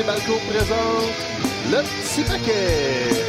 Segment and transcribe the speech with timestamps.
[0.00, 1.10] Et Balco présente
[1.70, 3.19] le petit paquet.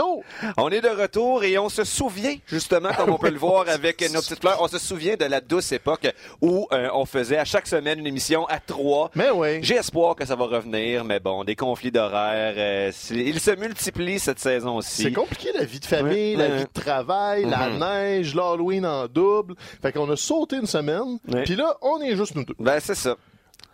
[0.00, 0.24] Retour.
[0.56, 4.00] On est de retour et on se souvient, justement, comme on peut le voir avec
[4.12, 6.06] nos petites fleurs, on se souvient de la douce époque
[6.40, 9.10] où euh, on faisait à chaque semaine une émission à trois.
[9.14, 9.58] Mais oui.
[9.62, 14.18] J'ai espoir que ça va revenir, mais bon, des conflits d'horaires, euh, ils se multiplient
[14.18, 15.02] cette saison aussi.
[15.04, 17.78] C'est compliqué la vie de famille, la vie de travail, la Mhm.
[17.78, 19.54] neige, l'Halloween en double.
[19.82, 21.18] Fait qu'on a sauté une semaine.
[21.32, 21.42] Ouais.
[21.44, 22.54] Puis là, on est juste nous deux.
[22.58, 23.16] Ben, c'est ça.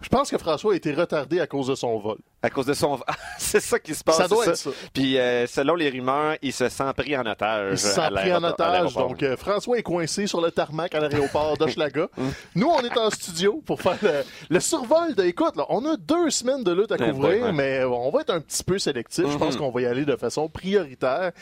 [0.03, 2.17] Je pense que François a été retardé à cause de son vol.
[2.43, 2.99] À cause de son...
[3.39, 4.17] c'est ça qui se passe.
[4.17, 4.71] Ça doit être ça.
[4.95, 7.73] Puis, euh, selon les rumeurs, il se sent pris en otage.
[7.73, 8.95] Il se sent pris en otage.
[8.95, 12.09] Donc, euh, François est coincé sur le tarmac à l'aéroport d'Hochelaga.
[12.17, 12.29] Mm.
[12.57, 15.25] Nous, on est en studio pour faire le, le survol de...
[15.25, 17.53] Écoute, là, on a deux semaines de lutte à Ouais, couvrir, ouais.
[17.53, 19.25] mais on va être un petit peu sélectif.
[19.31, 19.61] Je pense Mhm.
[19.61, 21.33] qu'on va y aller de façon prioritaire.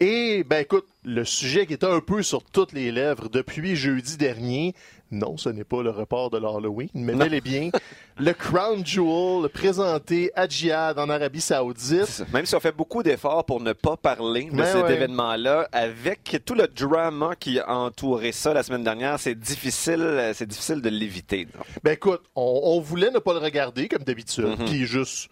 [0.00, 4.16] Et, ben écoute, le sujet qui était un peu sur toutes les lèvres depuis jeudi
[4.16, 4.74] dernier,
[5.12, 7.70] non, ce n'est pas le report de l'Halloween, mais bel et bien
[8.18, 12.24] le Crown Jewel présenté à Djihad en Arabie Saoudite.
[12.32, 14.94] Même si on fait beaucoup d'efforts pour ne pas parler de Mais cet ouais.
[14.94, 20.48] événement-là, avec tout le drama qui a entouré ça la semaine dernière, c'est difficile, c'est
[20.48, 21.46] difficile de l'éviter.
[21.84, 24.64] Ben écoute, on, on voulait ne pas le regarder comme d'habitude, Mhm.
[24.66, 25.28] puis juste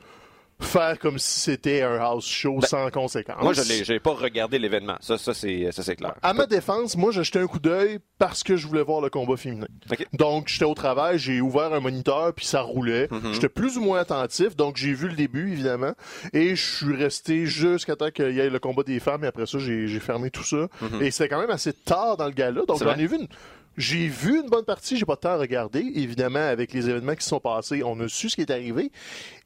[0.65, 3.37] faire comme si c'était un house show sans conséquence.
[3.39, 4.97] Ben, Moi, je l'ai, j'ai pas regardé l'événement.
[5.01, 6.15] Ça, ça c'est, ça c'est clair.
[6.23, 9.11] À ma défense, moi, j'ai jeté un coup d'œil parce que je voulais voir le
[9.11, 9.67] combat féminin.
[9.91, 10.07] Ok.
[10.13, 13.09] Donc, j'étais au travail, j'ai ouvert un moniteur, puis ça roulait.
[13.11, 13.33] Mhm.
[13.33, 15.93] J'étais plus ou moins attentif, donc j'ai vu le début, évidemment,
[16.33, 19.47] et je suis resté jusqu'à temps qu'il y ait le combat des femmes, et après
[19.47, 20.69] ça, j'ai j'ai fermé tout ça.
[21.01, 23.29] Et c'était quand même assez tard dans le gala, donc j'en ai vu une...
[23.77, 25.81] J'ai vu une bonne partie, j'ai pas de temps à regarder.
[25.95, 28.91] Évidemment, avec les événements qui se sont passés, on a su ce qui est arrivé.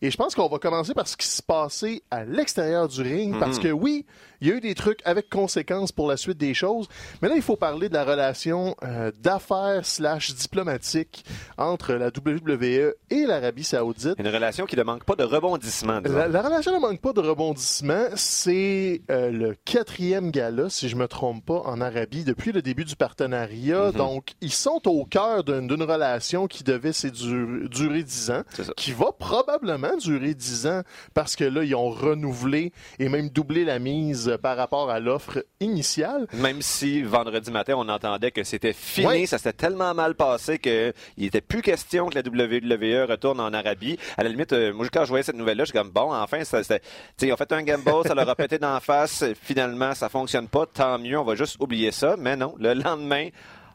[0.02, 3.38] Et je pense qu'on va commencer par ce qui se passait à l'extérieur du ring,
[3.38, 4.06] parce que oui,
[4.44, 6.86] il y a eu des trucs avec conséquences pour la suite des choses.
[7.22, 11.24] Mais là, il faut parler de la relation euh, d'affaires slash diplomatique
[11.56, 14.16] entre la WWE et l'Arabie Saoudite.
[14.18, 16.00] Une relation qui ne manque pas de rebondissement.
[16.04, 18.08] La, la relation ne manque pas de rebondissement.
[18.16, 22.84] C'est euh, le quatrième gala, si je me trompe pas, en Arabie depuis le début
[22.84, 23.92] du partenariat.
[23.92, 23.96] Mhm.
[23.96, 28.42] Donc, ils sont au cœur d'une relation qui devait durer dix ans,
[28.76, 30.82] qui va probablement durer dix ans
[31.14, 35.44] parce que là, ils ont renouvelé et même doublé la mise par rapport à l'offre
[35.60, 36.26] initiale.
[36.32, 40.92] Même si vendredi matin, on entendait que c'était fini, ça s'était tellement mal passé qu'il
[41.18, 43.98] n'était plus question que la WWE retourne en Arabie.
[44.16, 46.44] À la limite, euh, moi, quand je voyais cette nouvelle-là, je suis comme, bon, enfin,
[46.44, 46.82] ça, c'était,
[47.22, 49.24] ils ont fait un gamble, ça leur a pété d'en face.
[49.42, 50.66] Finalement, ça fonctionne pas.
[50.66, 52.16] Tant mieux, on va juste oublier ça.
[52.18, 53.28] Mais non, le lendemain,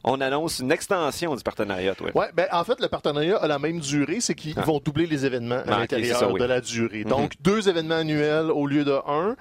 [0.03, 2.09] on annonce une extension du partenariat, toi.
[2.15, 4.61] Ouais, ben en fait, le partenariat a la même durée, c'est qu'ils Ah.
[4.61, 6.39] vont doubler les événements à l'intérieur c'est ça, oui.
[6.39, 7.03] de la durée.
[7.03, 7.09] Mhm.
[7.09, 9.35] Donc, deux événements annuels au lieu de un.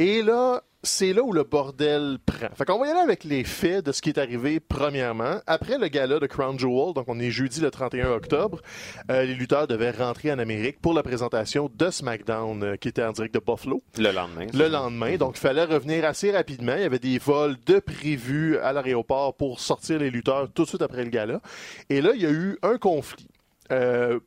[0.00, 2.48] Et là, c'est là où le bordel prend.
[2.56, 5.40] Fait qu'on va y aller avec les faits de ce qui est arrivé premièrement.
[5.46, 8.62] Après le gala de Crown Jewel, donc on est jeudi le 31 octobre,
[9.10, 13.04] euh, les lutteurs devaient rentrer en Amérique pour la présentation de SmackDown euh, qui était
[13.04, 14.46] en direct de Buffalo Le lendemain.
[14.54, 15.16] le lendemain.
[15.18, 16.76] Donc, il fallait revenir assez rapidement.
[16.76, 20.68] Il y avait des vols de prévus à l'aéroport pour sortir les lutteurs tout de
[20.68, 21.42] suite après le gala.
[21.90, 23.28] Et là, il y a eu un conflit.
[23.70, 24.18] Euh,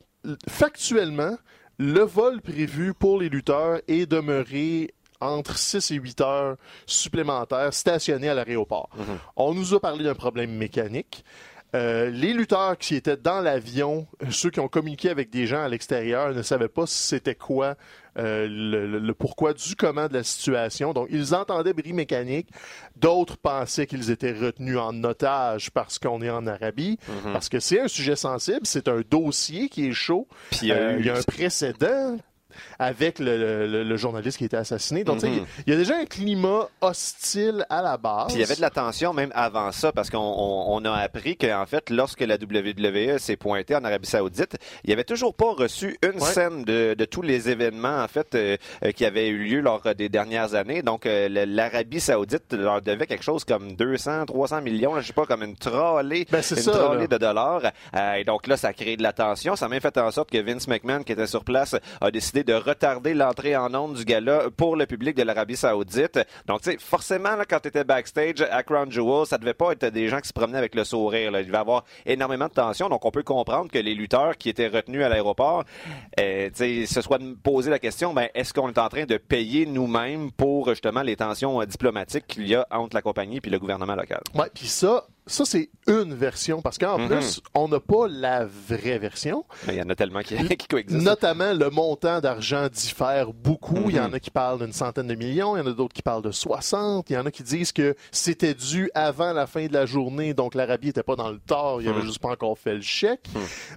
[0.48, 1.36] factuellement,
[1.78, 8.28] le vol prévu pour les lutteurs est demeuré entre 6 et 8 heures supplémentaires stationnés
[8.28, 8.88] à l'aéroport.
[9.36, 11.24] On nous a parlé d'un problème mécanique.
[11.74, 15.68] Euh, les lutteurs qui étaient dans l'avion, ceux qui ont communiqué avec des gens à
[15.68, 17.74] l'extérieur, ne savaient pas c'était quoi
[18.16, 20.92] euh, le, le- le pourquoi du comment de la situation.
[20.92, 22.46] Donc, ils entendaient bris mécanique.
[22.94, 26.96] D'autres pensaient qu'ils étaient retenus en otage parce qu'on est en Arabie,
[27.32, 30.28] parce que c'est un sujet sensible, c'est un dossier qui est chaud.
[30.52, 32.16] Puis Euh, eu- il y a un précédent
[32.78, 35.04] avec le, le- le- journaliste qui était assassiné.
[35.04, 35.46] Donc, tu sais, Mhm.
[35.66, 38.26] il y a déjà un climat hostile à la base.
[38.28, 40.92] Puis il y avait de la tension même avant ça, parce qu'on on, on a
[40.92, 45.34] appris qu'en fait, lorsque la WWE s'est pointée en Arabie Saoudite, il n'y avait toujours
[45.34, 46.30] pas reçu une Ouais.
[46.30, 49.82] scène de, de tous les événements en fait euh, euh, qui avaient eu lieu lors
[49.96, 50.82] des dernières années.
[50.82, 55.12] Donc euh, l'Arabie Saoudite leur devait quelque chose comme 200, 300 millions, là, je sais
[55.12, 57.06] pas, comme une trolley, Ben, une ça, trolley là.
[57.08, 57.62] de dollars.
[57.96, 59.56] Euh, et donc là, ça a créé de la tension.
[59.56, 62.43] Ça a même fait en sorte que Vince McMahon, qui était sur place, a décidé
[62.44, 66.20] de retarder l'entrée en ondes du gala pour le public de l'Arabie Saoudite.
[66.46, 70.20] Donc, forcément, quand tu étais backstage à Crown Jewel, ça devait pas être des gens
[70.20, 71.32] qui se promenaient avec le sourire.
[71.38, 72.88] Il devait avoir énormément de tension.
[72.88, 75.64] Donc, on peut comprendre que les lutteurs qui étaient retenus à l'aéroport,
[76.20, 79.16] euh, tu sais, se soient posé la question, ben, est-ce qu'on est en train de
[79.16, 83.50] payer nous-mêmes pour justement les tensions euh, diplomatiques qu'il y a entre la compagnie et
[83.50, 84.20] le gouvernement local?
[84.34, 87.08] Ouais, puis ça, ça, c'est une version, parce qu'en Mhm.
[87.08, 89.44] plus, on n'a pas la vraie version.
[89.68, 91.02] Il y en a tellement qui, qui coexistent.
[91.02, 93.88] Notamment, le montant d'argent diffère beaucoup.
[93.90, 94.14] Il y en Mhm.
[94.14, 96.30] a qui parlent d'une centaine de millions, il y en a d'autres qui parlent de
[96.30, 99.86] 60, il y en a qui disent que c'était dû avant la fin de la
[99.86, 102.06] journée, donc l'Arabie n'était pas dans le tort, il avait Mhm.
[102.06, 103.26] juste pas encore fait le chèque.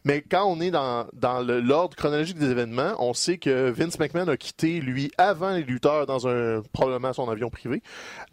[0.04, 4.28] Mais quand on est dans, dans l'ordre chronologique des événements, on sait que Vince McMahon
[4.28, 7.82] a quitté, lui, avant les lutteurs dans un, probablement son avion privé,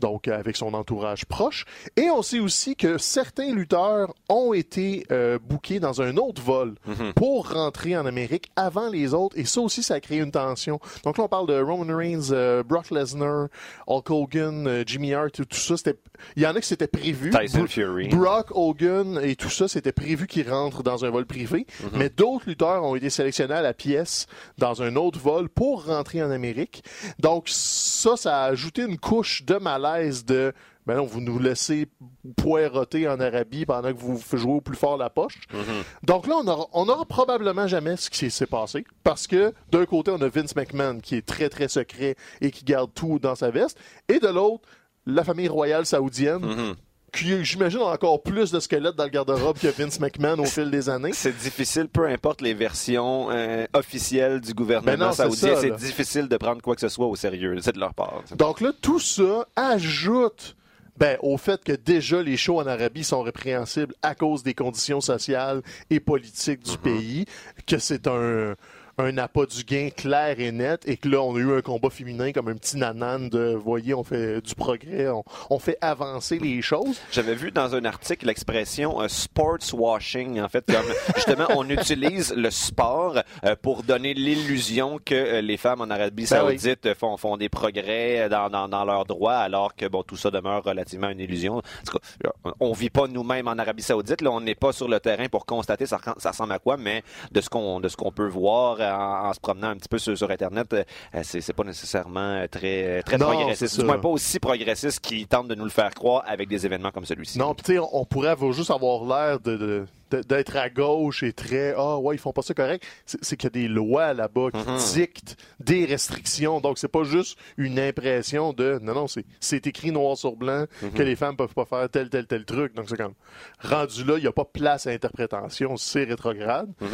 [0.00, 1.64] donc avec son entourage proche.
[1.96, 6.74] Et on sait aussi que certains lutteurs ont été euh, bookés dans un autre vol
[6.86, 7.12] Mhm.
[7.14, 9.38] pour rentrer en Amérique avant les autres.
[9.38, 10.80] Et ça aussi, ça a créé une tension.
[11.04, 13.48] Donc là, on parle de Roman Reigns, euh, Brock Lesnar,
[13.86, 15.76] Hulk Hogan, euh, Jimmy Hart, tout, tout ça.
[15.76, 15.96] C'était,
[16.36, 17.30] il y en a qui c'était prévu.
[17.30, 18.08] Tyson Fury.
[18.08, 21.66] Brock Hogan et tout ça, c'était prévu qu'ils rentrent dans un vol privé.
[21.82, 21.90] Mhm.
[21.98, 24.26] Mais d'autres lutteurs ont été sélectionnés à la pièce
[24.58, 26.82] dans un autre vol pour rentrer en Amérique.
[27.18, 30.52] Donc ça, ça a ajouté une couche de malaise de
[30.86, 31.88] ben non, vous nous laissez
[32.36, 35.38] poireauter en Arabie pendant que vous jouez au plus fort la poche.
[35.52, 35.60] Mhm.
[36.02, 38.84] Donc là, on aura, on aura probablement jamais ce qui s'est passé.
[39.02, 42.64] Parce que d'un côté, on a Vince McMahon qui est très, très secret et qui
[42.64, 43.78] garde tout dans sa veste.
[44.08, 44.68] Et de l'autre,
[45.06, 46.74] la famille royale saoudienne, Mhm.
[47.12, 50.70] qui, j'imagine, a encore plus de squelettes dans le garde-robe que Vince McMahon au fil
[50.70, 51.12] des années.
[51.14, 56.26] C'est difficile, peu importe les versions euh, officielles du gouvernement Ben non, saoudien, c'est difficile
[56.28, 57.56] de prendre quoi que ce soit au sérieux.
[57.60, 58.22] C'est de leur part.
[58.36, 60.56] Donc là, tout ça ajoute
[60.96, 65.00] ben, au fait que déjà les shows en Arabie sont répréhensibles à cause des conditions
[65.00, 67.24] sociales et politiques du pays,
[67.66, 68.54] que c'est un,
[68.98, 71.90] un appât du gain clair et net, et que là, on a eu un combat
[71.90, 76.38] féminin comme un petit nanan de, voyez, on fait du progrès, on, on fait avancer
[76.38, 77.00] les choses.
[77.10, 80.84] J'avais vu dans un article l'expression euh, sports washing, en fait, comme
[81.16, 86.24] justement on utilise le sport euh, pour donner l'illusion que euh, les femmes en Arabie
[86.24, 86.38] Ben.
[86.38, 90.30] Saoudite font, font des progrès dans, dans, dans leurs droits, alors que bon tout ça
[90.30, 91.56] demeure relativement une illusion.
[91.56, 92.30] En tout cas,
[92.60, 95.46] on vit pas nous-mêmes en Arabie Saoudite, là, on n'est pas sur le terrain pour
[95.46, 97.02] constater ça, ça ressemble à quoi, mais
[97.32, 99.98] de ce qu'on de ce qu'on peut voir en, en se promenant un petit peu
[99.98, 100.84] sur, sur Internet, euh,
[101.22, 103.78] c'est c'est pas nécessairement euh, très très Non, progressiste.
[103.80, 106.90] Du moins pas aussi progressiste qu'ils tentent de nous le faire croire avec des événements
[106.90, 107.38] comme celui-ci.
[107.38, 109.86] Non, tu sais, on pourrait avoir juste avoir l'air de-
[110.22, 113.46] d'être à gauche et très ah ouais ils font pas ça correct c'est, qu'il y
[113.46, 114.78] a des lois là-bas qui Mhm.
[114.94, 119.06] dictent des restrictions donc c'est pas juste une impression de non non
[119.40, 122.74] c'est, écrit noir sur blanc que les femmes peuvent pas faire tel tel tel truc
[122.74, 123.14] donc c'est comme
[123.60, 126.88] rendu là il y a pas place à interprétation c'est rétrograde Mhm.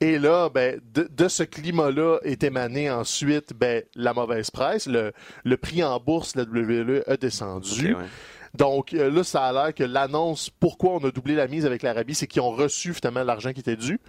[0.00, 4.86] et là, ben, de, de ce climat-là est émané ensuite ben, la mauvaise presse.
[4.86, 5.12] Le,
[5.44, 7.92] le prix en bourse de la WWE a descendu.
[7.94, 8.04] Ok, ouais.
[8.54, 11.82] Donc euh, là, ça a l'air que l'annonce, pourquoi on a doublé la mise avec
[11.82, 14.00] l'Arabie, c'est qu'ils ont reçu finalement l'argent qui était dû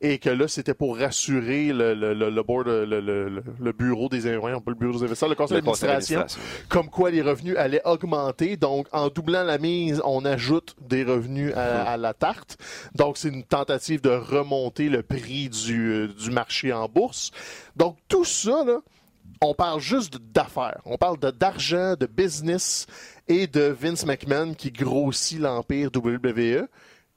[0.00, 3.72] et que là, c'était pour rassurer le, le, le, le board, le, le, le- le
[3.72, 6.20] bureau des investisseurs, pas le bureau des investisseurs, le conseil d'administration,
[6.68, 8.56] comme quoi les revenus allaient augmenter.
[8.56, 12.58] Donc, en doublant la mise, on ajoute des revenus à, à la tarte.
[12.94, 17.30] Donc, c'est une tentative de remonter le prix du, euh, du marché en bourse.
[17.76, 18.80] Donc, tout ça, là,
[19.40, 20.80] on parle juste d'affaires.
[20.84, 22.86] On parle de- d'argent, de business
[23.28, 26.66] et de Vince McMahon qui grossit l'empire WWE.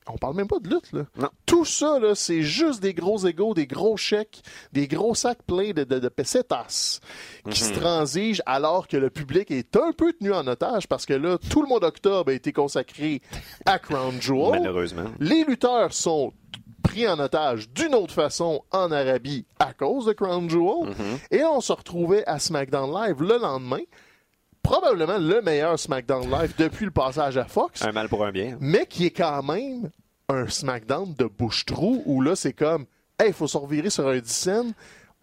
[0.10, 1.02] On parle même pas de lutte, là.
[1.18, 1.28] Non.
[1.46, 5.72] Tout ça, là, c'est juste des gros égaux, des gros chèques, des gros sacs pleins
[5.72, 7.02] de, de, de pesetas
[7.50, 11.14] qui se transigent alors que le public est un peu tenu en otage parce que
[11.14, 13.22] là, tout le mois d'octobre a été consacré
[13.66, 14.62] à Crown Jewel.
[14.62, 15.12] Malheureusement.
[15.20, 16.32] Les lutteurs sont
[16.84, 20.96] pris en otage d'une autre façon en Arabie à cause de Crown Jewel.
[21.32, 23.82] Et on se retrouvait à SmackDown Live le lendemain.
[24.68, 28.58] Probablement le meilleur SmackDown Live depuis le passage à Fox, Un mal pour un bien.
[28.60, 29.90] mais qui est quand même
[30.28, 32.86] un SmackDown de bouche-trou où là, c'est comme,
[33.18, 34.72] hey, il faut se revirer sur un 10 cents,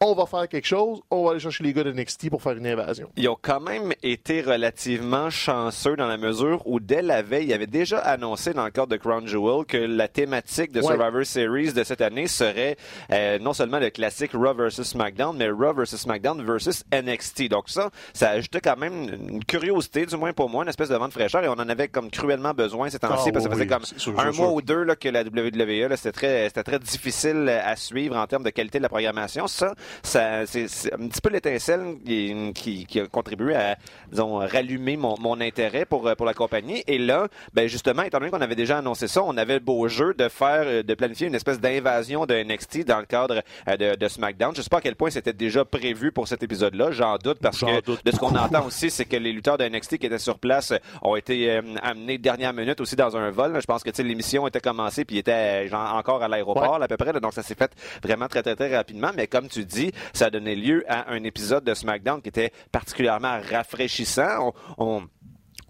[0.07, 2.53] on va faire quelque chose, on va aller chercher les gars de NXT pour faire
[2.57, 3.09] une invasion.
[3.17, 7.53] Ils ont quand même été relativement chanceux dans la mesure où dès la veille, ils
[7.55, 10.95] avaient déjà annoncé dans le cadre de Crown Jewel que la thématique de Ouais.
[10.97, 12.77] Survivor Series de cette année serait
[13.11, 17.49] euh, non seulement le classique Raw vs SmackDown, mais Raw vs SmackDown versus NXT.
[17.49, 20.97] Donc ça, ça ajoutait quand même une curiosité, du moins pour moi, une espèce de
[20.97, 23.51] vent de fraîcheur et on en avait comme cruellement besoin ces temps-ci Ah, parce que
[23.55, 26.63] ça oui, faisait comme un mois ou deux là, que la WWE, c'était très, c'était
[26.65, 29.47] très difficile à suivre en termes de qualité de la programmation.
[29.47, 33.77] Ça, ça c'est, c'est un petit peu l'étincelle qui, qui, qui a contribué à,
[34.11, 36.83] disons, rallumer mon, mon intérêt pour, pour la compagnie.
[36.87, 39.87] Et là, ben justement, étant donné qu'on avait déjà annoncé ça, on avait le beau
[39.89, 43.77] jeu de faire, euh, de planifier une espèce d'invasion de NXT dans le cadre euh,
[43.77, 44.55] de, de SmackDown.
[44.57, 46.91] Je sais pas à quel point c'était déjà prévu pour cet épisode-là.
[46.93, 49.59] J'en doute parce J'en que doute de ce qu'on entend aussi, c'est que les lutteurs
[49.59, 53.17] de NXT qui étaient sur place euh, ont été euh, amenés dernière minute aussi dans
[53.17, 53.53] un vol.
[53.53, 53.61] là.
[53.61, 56.85] Je pense que l'émission était commencée puis était euh, genre, encore à l'aéroport Ouais.
[56.85, 57.13] à peu près.
[57.13, 57.21] là.
[57.21, 57.71] donc ça s'est fait
[58.03, 59.11] vraiment très très très rapidement.
[59.17, 62.53] Mais comme tu dis, ça a donné lieu à un épisode de SmackDown qui était
[62.73, 64.53] particulièrement rafraîchissant.
[64.79, 65.09] On,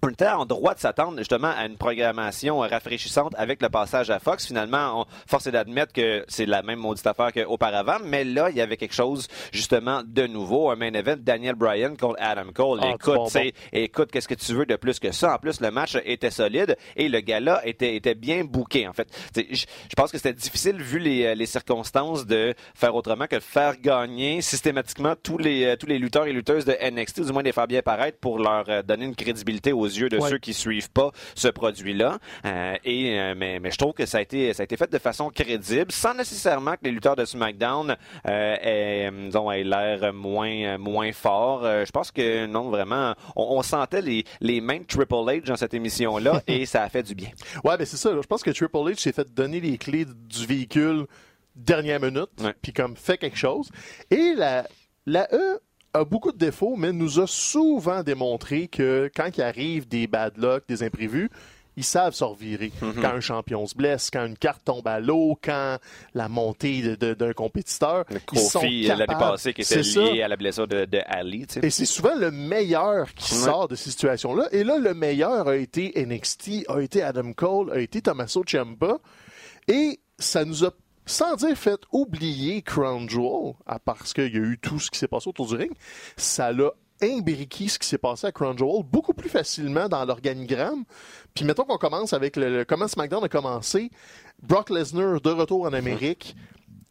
[0.05, 4.19] on était en droit de s'attendre justement à une programmation rafraîchissante avec le passage à
[4.19, 4.47] Fox.
[4.47, 8.61] Finalement, on force d'admettre que c'est la même maudite affaire qu'auparavant, mais là, il y
[8.61, 10.71] avait quelque chose justement de nouveau.
[10.71, 12.81] Un main event, Daniel Bryan contre Adam Cole.
[12.83, 13.51] Ah, écoute, bon, bon.
[13.73, 15.37] écoute, qu'est-ce que tu veux de plus que ça?
[15.37, 19.09] En plus, le match était solide et le gala était, était bien booké, en fait.
[19.35, 19.65] Je
[19.97, 24.43] pense que c'était difficile, vu les, les circonstances, de faire autrement que de faire gagner
[24.43, 27.53] systématiquement tous les, euh, tous les lutteurs et lutteuses de NXT, ou du moins les
[27.53, 30.31] faire bien paraître pour leur euh, donner une crédibilité aux yeux de Ouais.
[30.31, 32.19] ceux qui suivent pas ce produit-là.
[32.47, 34.91] Euh, et euh, mais, mais je trouve que ça a été ça a été fait
[34.91, 37.97] de façon crédible, sans nécessairement que les lutteurs de SmackDown
[38.29, 41.65] euh, aient, euh, disons, l'air moins moins forts.
[41.65, 45.45] Euh, je pense que non vraiment, on, on sentait les les mains de Triple H
[45.47, 47.31] dans cette émission-là et ça a fait du bien.
[47.65, 48.11] Ouais, ben c'est ça.
[48.15, 51.07] Je pense que Triple H s'est fait donner les clés du véhicule
[51.55, 52.31] dernière minute,
[52.63, 53.71] puis comme fait quelque chose.
[54.11, 54.67] Et la,
[55.07, 55.61] la E
[55.95, 60.37] a beaucoup de défauts, mais nous a souvent démontré que quand il arrive des bad
[60.37, 61.31] luck, des imprévus,
[61.77, 62.71] ils savent se revirer.
[62.83, 63.01] Mm-hmm.
[63.01, 65.79] Quand un champion se blesse, quand une carte tombe à l'eau, quand
[66.15, 69.21] la montée d'un compétiteur, sont Kofi l'année capables.
[69.33, 70.01] passée qui était ça.
[70.03, 71.47] lié à la blessure de, de Ali.
[71.49, 71.67] tu sais.
[71.67, 73.41] Et c'est souvent le meilleur qui Ouais.
[73.41, 74.49] sort de ces situations-là.
[74.53, 78.99] Et là, le meilleur a été NXT, a été Adam Cole, a été Tommaso Ciampa.
[79.67, 80.71] Et ça nous a,
[81.07, 84.99] sans dire fait oublier Crown Jewel, à parce qu'il y a eu tout ce qui
[84.99, 85.73] s'est passé autour du ring,
[86.17, 86.71] ça l'a
[87.03, 90.85] imbriqué ce qui s'est passé à Crown Jewel beaucoup plus facilement dans l'organigramme.
[91.35, 93.91] Puis mettons qu'on commence avec le, le- comment SmackDown a commencé.
[94.43, 96.37] Brock Lesnar de retour en Amérique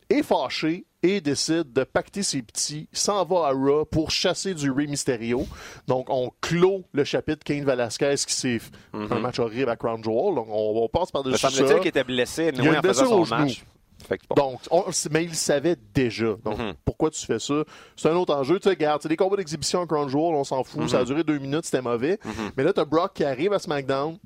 [0.10, 4.72] est fâché et décide de pacter ses petits, s'en va à Raw pour chasser du
[4.72, 5.46] Rey Mysterio.
[5.88, 10.02] Donc, on clôt le chapitre Kane Velasquez qui s'est fait un match horrible à Crown
[10.04, 10.36] Jewel.
[10.36, 11.50] Donc, on, on passe par-dessus ça.
[11.50, 13.66] semble-t-il qu'il était blessé Il y a une en blessure son au match.
[14.04, 14.36] Fait que, bon.
[14.36, 16.36] Donc, on- mais il savait déjà.
[16.44, 16.74] Donc, Mhm.
[16.86, 17.64] pourquoi tu fais ça?
[17.96, 18.60] C'est un autre enjeu.
[18.60, 20.90] Tu sais, regarde, c'est des combats d'exhibition à Crown Jewel, on s'en fout.
[20.90, 22.20] Ça a duré deux minutes, c'était mauvais.
[22.58, 24.18] Mais là, t'as Brock qui arrive à SmackDown.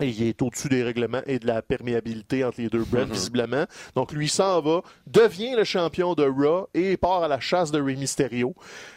[0.00, 3.66] Et il est au-dessus des règlements et de la perméabilité entre les deux brands, visiblement.
[3.94, 7.80] Donc, lui s'en va, devient le champion de Raw et part à la chasse de
[7.80, 8.54] Rey Mysterio.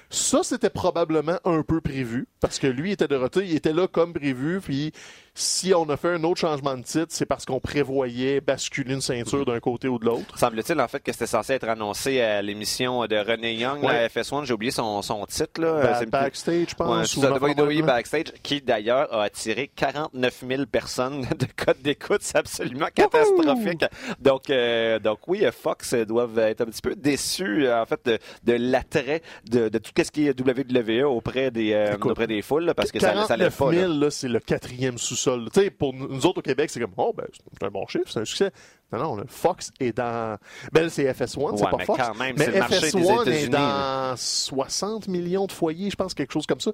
[0.09, 3.87] Ça, c'était probablement un peu prévu, parce que lui était de retour, il était là
[3.87, 4.91] comme prévu, puis
[5.37, 9.01] si on a fait un autre changement de titre, c'est parce qu'on prévoyait basculer une
[9.01, 10.37] ceinture d'un côté ou de l'autre.
[10.39, 13.93] Semble-t-il en fait que c'était censé être annoncé à l'émission de René Young, Ouais.
[13.93, 15.59] la FS1, j'ai oublié son, son titre.
[15.59, 15.81] Là.
[15.81, 17.11] Ba- C'est- backstage, je Ouais, pense.
[17.11, 17.85] c'est ou WWE même.
[17.85, 22.21] Backstage, qui d'ailleurs a attiré 49 000 personnes de code d'écoute.
[22.21, 23.83] C'est absolument catastrophique.
[24.21, 28.19] Donc, euh, donc oui, Fox doivent être un petit peu déçus, euh, en fait, de,
[28.45, 32.41] de l'attrait de, de tout ce qui est WWE auprès des, euh, Écoute, auprès des
[32.41, 33.71] foules, là, parce que ça, ça 49 lève pas.
[33.71, 34.11] 000, là.
[34.11, 35.49] c'est le quatrième sous-sol.
[35.53, 38.05] Tu sais, pour nous autres au Québec, c'est comme, oh, ben, c'est un bon chiffre,
[38.09, 38.51] c'est un succès.
[38.91, 40.37] Non, non, le Fox est dans.
[40.71, 42.01] Ben, c'est FS1, c'est Ouais, pas mais Fox.
[42.01, 45.95] quand même, mais c'est le marché des FS1 est dans 60 millions de foyers, je
[45.95, 46.71] pense, quelque chose comme ça.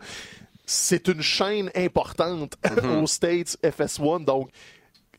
[0.66, 3.02] C'est une chaîne importante Mm-hmm.
[3.04, 4.50] aux States, FS1, donc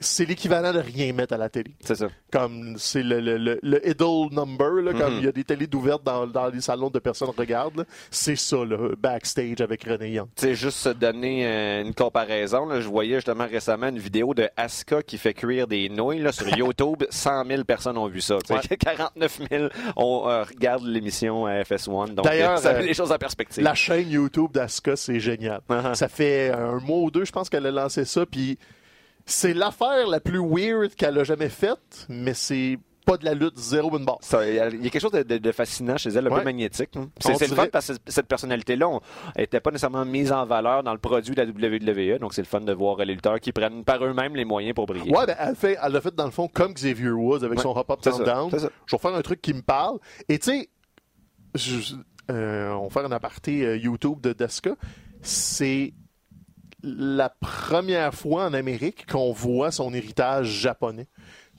[0.03, 1.73] c'est l'équivalent de rien mettre à la télé.
[1.81, 2.09] C'est ça.
[2.31, 4.99] Comme c'est le, le, le, le idle number, là, Mm-hmm.
[4.99, 8.37] comme il y a des télés d'ouvertes dans, dans les salons de personnes regardent, c'est
[8.37, 10.29] ça, le backstage avec René Young.
[10.37, 14.49] Sais, juste se donner euh, une comparaison, là, je voyais justement récemment une vidéo de
[14.57, 17.05] Asuka qui fait cuire des nouilles là, sur YouTube.
[17.09, 18.39] 100 000 personnes ont vu ça.
[18.47, 18.77] tu sais.
[18.77, 22.15] 49 000 on euh, regarde l'émission à FS1.
[22.15, 23.63] Donc, D'ailleurs, euh, ça met euh, les choses en perspective.
[23.63, 25.61] La chaîne YouTube d'Asuka, c'est génial.
[25.71, 25.95] Uh-huh.
[25.95, 28.59] Ça fait un mois ou deux, je pense qu'elle a lancé ça, puis
[29.27, 33.59] c'est l'affaire la plus weird qu'elle a jamais faite, mais c'est pas de la lutte,
[33.59, 34.21] zéro une barre.
[34.47, 36.39] Il y, a quelque chose de, de- de fascinant chez elle, un Ouais.
[36.39, 36.91] peu magnétique.
[36.97, 37.09] hein.
[37.19, 38.87] C'est le fun parce que cette personnalité-là
[39.37, 42.21] n'était pas nécessairement mise en valeur dans le produit de la WWE.
[42.21, 44.87] Donc, c'est le fun de voir les lutteurs qui prennent par eux-mêmes les moyens pour
[44.87, 45.11] briller.
[45.13, 47.63] Ouais, ben, elle, fait, elle l'a fait dans le fond comme Xavier Woods avec Ouais.
[47.63, 48.51] son hop-up down.
[48.53, 48.57] Je
[48.97, 49.99] vais faire un truc qui me parle.
[50.29, 50.69] Et tu sais,
[51.57, 51.97] je-
[52.31, 54.77] euh, on va faire un aparté euh, YouTube de d'Asuka.
[55.23, 55.93] C'est
[56.83, 61.07] la première fois en Amérique qu'on voit son héritage japonais.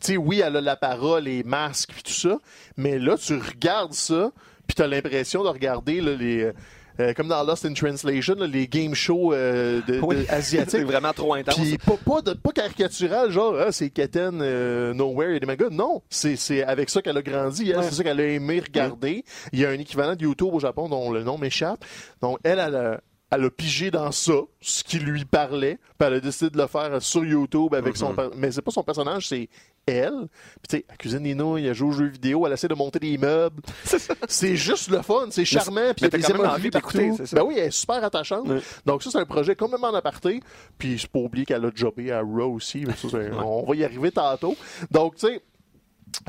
[0.01, 2.38] Tu sais, oui, elle a la parole, les masques, puis tout ça,
[2.75, 4.32] mais là, tu regardes ça,
[4.68, 6.51] puis tu as l'impression de regarder là, les...
[7.00, 10.25] euh, comme dans Lost in Translation, là, les game shows euh, de- de- Oui.
[10.30, 10.72] asiatiques.
[10.72, 11.56] c'est vraiment trop intense.
[11.56, 15.70] Puis pas, pas, de, pas caricatural, genre, ah, c'est Keten euh, Nowhere et des mangas.
[15.72, 17.70] Non, c'est c'est avec ça qu'elle a grandi.
[17.70, 17.84] elle, Ouais.
[17.84, 19.24] C'est ça qu'elle a aimé regarder.
[19.53, 21.84] Il y a un équivalent de YouTube au Japon dont le nom m'échappe.
[22.22, 23.01] Donc, elle, elle a,
[23.35, 25.77] elle a pigé dans ça, ce qui lui parlait.
[25.97, 27.97] Puis elle a décidé de le faire sur YouTube avec Mm-hmm.
[27.97, 28.13] son...
[28.13, 29.49] per- Mais c'est pas son personnage, c'est
[29.85, 30.27] elle.
[30.61, 32.73] Puis tu sais, elle cuisine des nouilles, elle joue aux jeux vidéo, elle essaie de
[32.75, 33.61] monter des meubles.
[34.27, 35.93] c'est juste le fun, c'est charmant.
[35.95, 37.25] Puis il y a des d'écouter, partout.
[37.25, 37.35] ça.
[37.35, 38.47] Ben oui, elle est super attachante.
[38.85, 40.41] Donc ça, c'est un projet complètement en aparté.
[40.77, 42.85] Puis c'est pas oublier qu'elle a jobé à Raw aussi.
[42.85, 44.55] Mais ça, On va y arriver tantôt.
[44.91, 45.41] Donc, tu sais,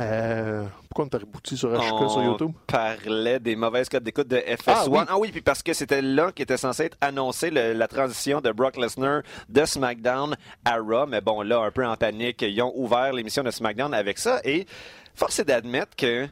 [0.01, 2.51] Euh, pourquoi on t'a rebouti sur HK sur YouTube?
[2.53, 5.05] On parlait des mauvaises codes d'écoute de FS1.
[5.09, 5.31] Ah oui.
[5.31, 9.23] puis parce que c'était là qu'était censé être annoncé le- la transition de Brock Lesnar
[9.49, 11.07] de SmackDown à Raw.
[11.07, 14.41] Mais bon, là, un peu en panique, ils ont ouvert l'émission de SmackDown avec ça.
[14.45, 14.67] Et
[15.15, 16.27] force est d'admettre que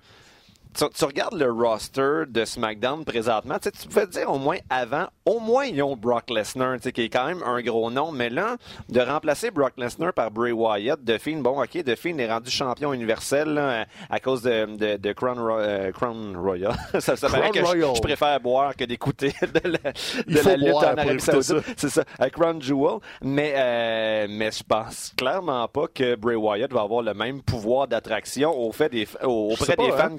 [0.74, 4.38] tu, tu regardes le roster de SmackDown présentement, tu sais, tu pouvais te dire au
[4.38, 7.60] moins avant, au moins ils ont Brock Lesnar, tu sais, qui est quand même un
[7.62, 8.56] gros nom, mais là,
[8.88, 12.50] de remplacer Brock Lesnar par Bray Wyatt, The Fiend, bon, ok, The Fiend est rendu
[12.50, 16.74] champion universel là, à, cause de, de, de Crown, Ro- euh, Crown Royal.
[17.00, 17.90] ça Crown que je, Royal.
[17.96, 21.74] je préfère boire que d'écouter de la, de la lutte en Arabie Saoudite.
[21.76, 22.98] C'est ça, à Crown Jewel.
[23.22, 27.88] Mais, euh, mais je pense clairement pas que Bray Wyatt va avoir le même pouvoir
[27.88, 29.96] d'attraction au fait des, auprès pas, des hein.
[29.96, 30.18] fans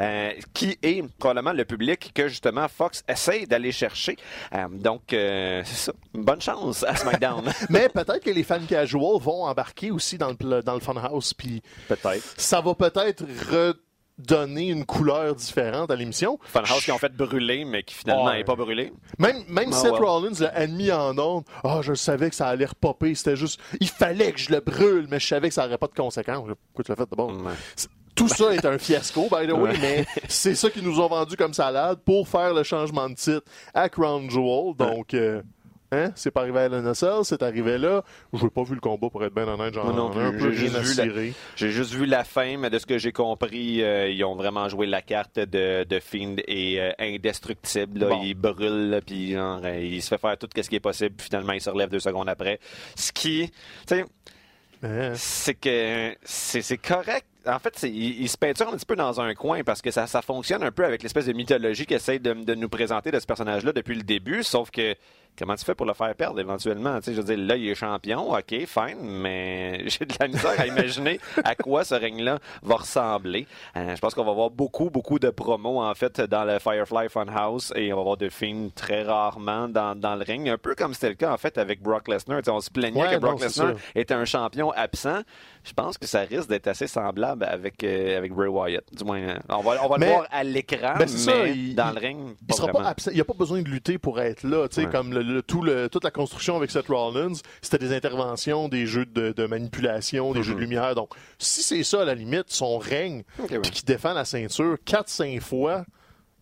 [0.00, 4.16] euh, qui est probablement le public que justement Fox essaye d'aller chercher.
[4.54, 5.92] Euh, donc, euh, c'est ça.
[6.14, 7.44] Bonne chance à SmackDown.
[7.70, 11.62] Mais peut-être que les fans casual vont embarquer aussi dans le, dans le Funhouse, puis
[11.88, 12.22] Peut-être.
[12.36, 13.24] ça va peut-être
[14.18, 16.38] redonner une couleur différente à l'émission.
[16.44, 18.38] Funhouse qui ont fait brûler, mais qui finalement Ouais.
[18.38, 18.92] n'est pas brûlé.
[19.18, 19.92] Même, même Ah, Seth.
[19.92, 21.44] Rollins l'a admis en ondes.
[21.62, 23.14] Ah, je savais que ça allait repopper.
[23.14, 25.88] C'était juste, il fallait que je le brûle, mais je savais que ça n'aurait pas
[25.88, 26.48] de conséquences.
[26.72, 27.20] Pourquoi tu l'as fait?
[27.20, 27.52] Ouais.
[27.74, 29.74] C'est- Tout ça est un fiasco, by the way, Ouais.
[29.80, 33.42] mais c'est ça qu'ils nous ont vendu comme salade pour faire le changement de titre
[33.74, 34.74] à Crown Jewel.
[34.76, 35.42] Donc, euh,
[35.92, 38.02] hein, c'est pas arrivé à l'NSL, c'est arrivé là.
[38.32, 40.78] Je n'ai pas vu le combat pour être bien honnête, j'en non peu J'ai juste
[41.00, 41.32] vu la-.
[41.56, 44.68] J'ai juste vu la fin, mais de ce que j'ai compris, euh, ils ont vraiment
[44.70, 48.00] joué la carte de, de Fiend et euh, indestructible.
[48.00, 48.08] là.
[48.08, 48.22] Bon.
[48.24, 51.52] Il brûle, puis genre, il se fait faire tout ce qui est possible, puis finalement
[51.52, 52.60] il se relève deux secondes après.
[52.94, 53.50] Ce qui,
[53.86, 54.04] tu sais,
[54.82, 55.12] Hein?
[55.14, 57.24] c'est que c'est correct.
[57.46, 60.06] En fait, il, il se peinture un petit peu dans un coin parce que ça,
[60.06, 63.26] ça fonctionne un peu avec l'espèce de mythologie qu'essaye de, de nous présenter de ce
[63.26, 64.94] personnage-là depuis le début, sauf que
[65.38, 66.96] comment tu fais pour le faire perdre éventuellement?
[66.98, 70.28] Tu sais, je veux dire, là, il est champion, ok, fine, mais j'ai de la
[70.28, 73.46] misère à imaginer à quoi ce règne-là va ressembler.
[73.76, 77.08] Euh, je pense qu'on va voir beaucoup, beaucoup de promos, en fait, dans le Firefly
[77.08, 80.74] Funhouse et on va voir de films très rarement dans, dans le ring, un peu
[80.74, 82.38] comme c'était le cas, en fait, avec Brock Lesnar.
[82.38, 85.20] Tu sais, on se plaignait Ouais, que Brock Lesnar était un champion absent.
[85.64, 88.84] Je pense que ça risque d'être assez semblable avec, euh, avec Bray Wyatt.
[88.94, 91.18] Du moins, euh, on va, on va Mais- le voir à l'écran, Ben, mais c'est
[91.18, 92.84] ça, il- dans il- le ring, Il pas sera vraiment.
[92.84, 93.10] pas absent.
[93.10, 94.68] Il n'y a pas besoin de lutter pour être là.
[94.68, 94.92] Tu sais, Ouais.
[94.92, 98.86] comme le, le- tout le, toute la construction avec Seth Rollins, c'était des interventions, des
[98.86, 100.94] jeux de, de manipulation, des jeux de lumière.
[100.94, 103.60] Donc, si c'est ça, à la limite, son règne, ouais.
[103.60, 105.84] qu'il défend la ceinture 4-5 fois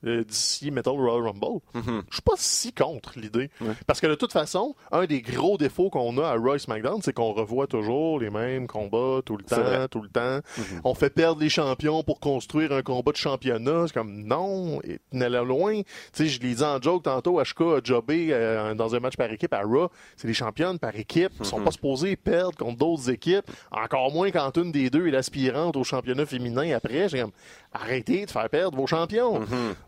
[0.04, 2.02] euh, d'ici, le Royal Rumble, Mm-hmm.
[2.08, 3.50] je suis pas si contre l'idée.
[3.86, 7.12] Parce que de toute façon, un des gros défauts qu'on a à Royce McDonald, c'est
[7.12, 10.38] qu'on revoit toujours les mêmes combats tout le temps, tout le temps.
[10.38, 10.80] Mm-hmm.
[10.84, 13.84] On fait perdre les champions pour construire un combat de championnat.
[13.86, 15.82] C'est comme non, tenez-le loin.
[15.82, 19.16] Tu sais, je l'ai dit en joke tantôt, HK a jobé euh, dans un match
[19.16, 19.88] par équipe à Raw.
[20.16, 21.32] C'est des championnes par équipe.
[21.40, 23.50] Ils sont pas supposés perdre contre d'autres équipes.
[23.70, 27.08] Encore moins quand une des deux est l'aspirante au championnat féminin après.
[27.08, 27.32] J'ai comme
[27.74, 29.40] arrêtez de faire perdre vos champions.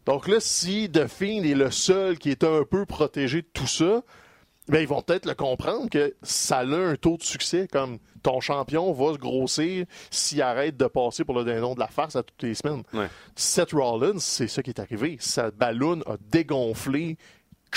[0.04, 3.66] Donc là, si The Fiend est le seul qui est un peu protégé de tout
[3.66, 4.02] ça,
[4.68, 8.40] ben, ils vont peut-être le comprendre que ça a un taux de succès, comme ton
[8.40, 12.24] champion va se grossir s'il arrête de passer pour le dindon de la farce à
[12.24, 12.82] toutes les semaines.
[12.92, 13.06] Ouais.
[13.36, 15.16] Seth Rollins, c'est ça qui est arrivé.
[15.20, 17.16] Sa ballon a dégonflé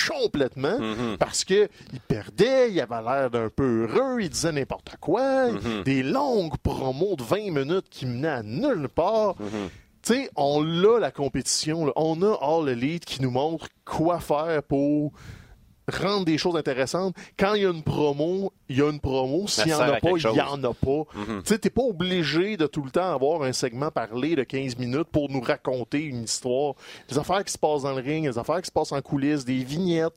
[0.07, 0.79] complètement
[1.19, 5.49] parce que il perdait, il avait l'air d'un peu heureux, il disait n'importe quoi,
[5.85, 9.35] des longues promos de 20 minutes qui menaient à nulle part.
[10.01, 11.91] Tu sais, on a la compétition, là.
[11.95, 15.11] on a All Elite qui nous montre quoi faire pour
[15.91, 17.15] rendre des choses intéressantes.
[17.37, 19.47] Quand il y a une promo, il y a une promo.
[19.47, 21.03] S'il n'y en a pas, il n'y en a pas.
[21.45, 25.07] Tu t'es pas obligé de tout le temps avoir un segment parlé de 15 minutes
[25.11, 26.75] pour nous raconter une histoire.
[27.09, 29.45] Des affaires qui se passent dans le ring, des affaires qui se passent en coulisses,
[29.45, 30.15] des vignettes.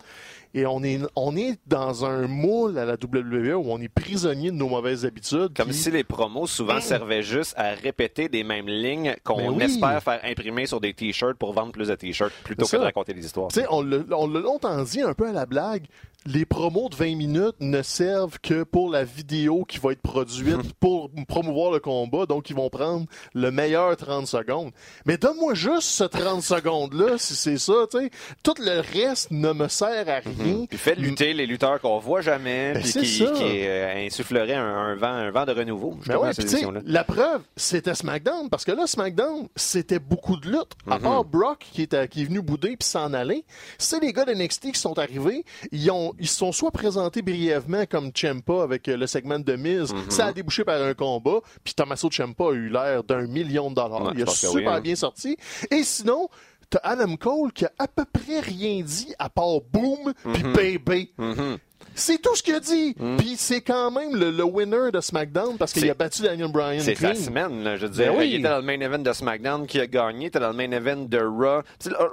[0.54, 4.50] Et on est, on est dans un moule à la WWE où on est prisonnier
[4.50, 5.54] de nos mauvaises habitudes.
[5.56, 9.50] Comme puis- si les promos souvent servaient juste à répéter des mêmes lignes qu'on Ben
[9.56, 9.62] oui.
[9.64, 12.86] espère faire imprimer sur des t-shirts pour vendre plus de t-shirts plutôt C'est que de
[12.86, 13.48] raconter des histoires.
[13.48, 15.84] Tu sais, on l'a on l'a longtemps dit un peu à la blague.
[16.26, 20.72] Les promos de 20 minutes ne servent que pour la vidéo qui va être produite
[20.80, 22.26] pour promouvoir le combat.
[22.26, 24.70] Donc, ils vont prendre le meilleur 30 secondes.
[25.04, 28.10] Mais donne-moi juste ce 30 secondes-là, si c'est ça, tu sais.
[28.42, 30.66] Tout le reste ne me sert à rien.
[30.68, 33.24] Puis fait lutter les lutteurs qu'on voit jamais, Ben, puis qui, qui,
[33.66, 35.96] euh, insufflerait un, un vent, un vent de renouveau.
[36.06, 36.46] Ben ouais, puis
[36.86, 40.72] la preuve, c'était SmackDown, parce que là, SmackDown, c'était beaucoup de lutte.
[40.90, 41.02] À Mhm.
[41.02, 43.44] part Brock qui, était, qui est venu bouder puis s'en aller,
[43.78, 45.44] c'est les gars de NXT qui sont arrivés.
[45.72, 49.56] Ils ont, ils se sont soit présentés brièvement comme Ciampa avec euh, le segment de
[49.56, 50.10] Miz, Mhm.
[50.10, 53.74] ça a débouché par un combat, puis Tommaso Ciampa a eu l'air d'un million de
[53.76, 54.02] dollars.
[54.06, 54.80] Ouais, Il a super oui, hein.
[54.80, 55.36] bien sorti.
[55.70, 56.28] Et sinon,
[56.70, 60.52] t'as Adam Cole qui a à peu près rien dit à part boom puis Mhm.
[60.52, 61.12] baby.
[61.94, 62.94] C'est tout ce qu'il a dit.
[62.98, 63.16] Mm.
[63.18, 66.80] Puis c'est quand même le, le winner de SmackDown parce qu'il a battu Daniel Bryan.
[66.80, 68.12] C'est sa semaine, là, je veux dire.
[68.12, 68.28] Ben oui.
[68.30, 70.54] Il était dans le main event de SmackDown qui a gagné, il était dans le
[70.56, 71.62] main event de Raw.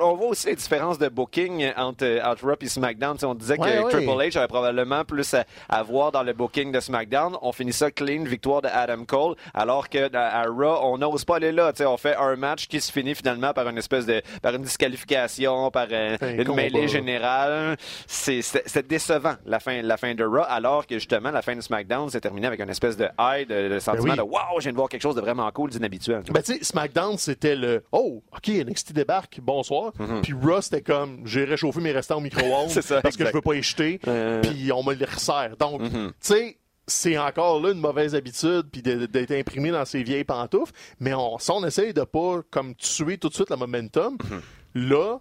[0.02, 3.14] On voit aussi les différences de booking entre, euh, entre Raw et SmackDown.
[3.16, 3.92] Tu sais, on disait Ouais, que ouais.
[3.92, 7.38] Triple H avait probablement plus à, à voir dans le booking de SmackDown.
[7.42, 11.26] On finit ça clean, victoire de Adam Cole, alors que à, à Raw, on n'ose
[11.26, 11.72] pas aller là.
[11.86, 15.72] On fait un match qui se finit finalement par une espèce de par une disqualification,
[15.72, 16.64] par euh, Un une combat.
[16.64, 17.78] mêlée générale.
[18.08, 22.10] C'est décevant la fin la fin de Raw, alors que justement la fin de SmackDown
[22.10, 24.17] s'est terminée avec une espèce de high, de, de sentiment Ben oui.
[24.17, 26.24] de wow, je viens de voir quelque chose de vraiment cool, d'inhabituel.
[26.32, 29.91] Ben, tu sais, SmackDown, c'était le Oh, OK, NXT débarque, bonsoir.
[30.24, 33.02] Puis Raw, c'était comme J'ai réchauffé mes restants au micro-ondes Mhm.
[33.02, 33.28] Parce que exact.
[33.30, 34.00] je veux pas y jeter.
[34.08, 34.41] Euh.
[34.41, 35.56] Puis on me les resserre.
[35.58, 35.89] Donc, Mhm.
[36.12, 40.74] tu sais, c'est encore là une mauvaise habitude puis d'être imprimé dans ses vieilles pantoufles.
[41.00, 44.89] Mais on, si on essaye de pas comme tuer tout de suite le momentum, Mhm.
[44.89, 45.17] là,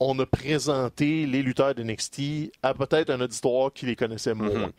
[0.00, 4.44] on a présenté les lutteurs de NXT à peut-être un auditoire qui les connaissait Mhm.
[4.58, 4.70] moins.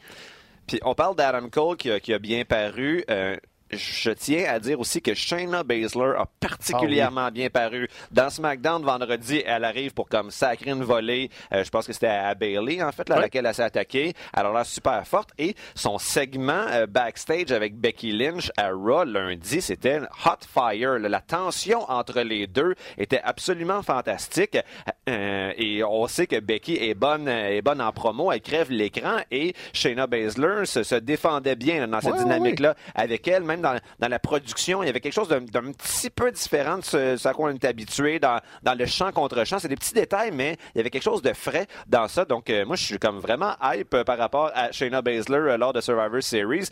[0.68, 3.04] Puis on parle d'Adam Cole qui a, qui a bien paru.
[3.10, 3.36] Euh,
[3.76, 7.88] je tiens à dire aussi que Shayna Baszler a particulièrement bien paru.
[8.12, 11.30] Dans SmackDown vendredi, elle arrive pour comme sacrer une volée.
[11.54, 14.14] euh, je pense que c'était à Bailey en fait, là, à laquelle elle s'est attaquée.
[14.36, 15.30] Elle a l'air super forte.
[15.38, 21.00] Et son segment euh, backstage avec Becky Lynch à Raw lundi, c'était hot fire.
[21.00, 21.10] là.
[21.10, 24.58] La tension entre les deux était absolument fantastique.
[25.10, 28.32] Euh, et on sait que Becky est bonne, est bonne en promo.
[28.32, 33.28] Elle crève l'écran et Shayna Baszler se, se défendait bien là, dans cette dynamique-là avec
[33.28, 33.44] elle.
[33.44, 33.62] Même
[34.00, 37.34] dans, la production, il y avait quelque chose d'un petit peu différent de ce, à
[37.34, 39.60] quoi on est habitué dans, dans le chant contre chant.
[39.60, 42.26] C'est des petits détails, mais il y avait quelque chose de frais dans ça.
[42.26, 45.58] Donc, euh, moi, je suis comme vraiment hype euh, par rapport à Shayna Baszler euh,
[45.58, 46.68] lors de Survivor Series.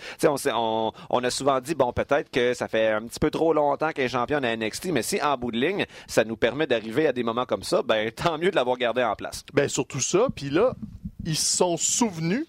[0.54, 4.06] On, a souvent dit, bon, peut-être que ça fait un petit peu trop longtemps qu'elle
[4.06, 7.14] est championne à NXT, mais si en bout de ligne, ça nous permet d'arriver à
[7.14, 9.44] des moments comme ça, ben tant mieux de l'avoir gardée en place.
[9.54, 10.28] Ben, surtout ça.
[10.36, 10.74] Puis là,
[11.26, 12.46] ils se sont souvenus,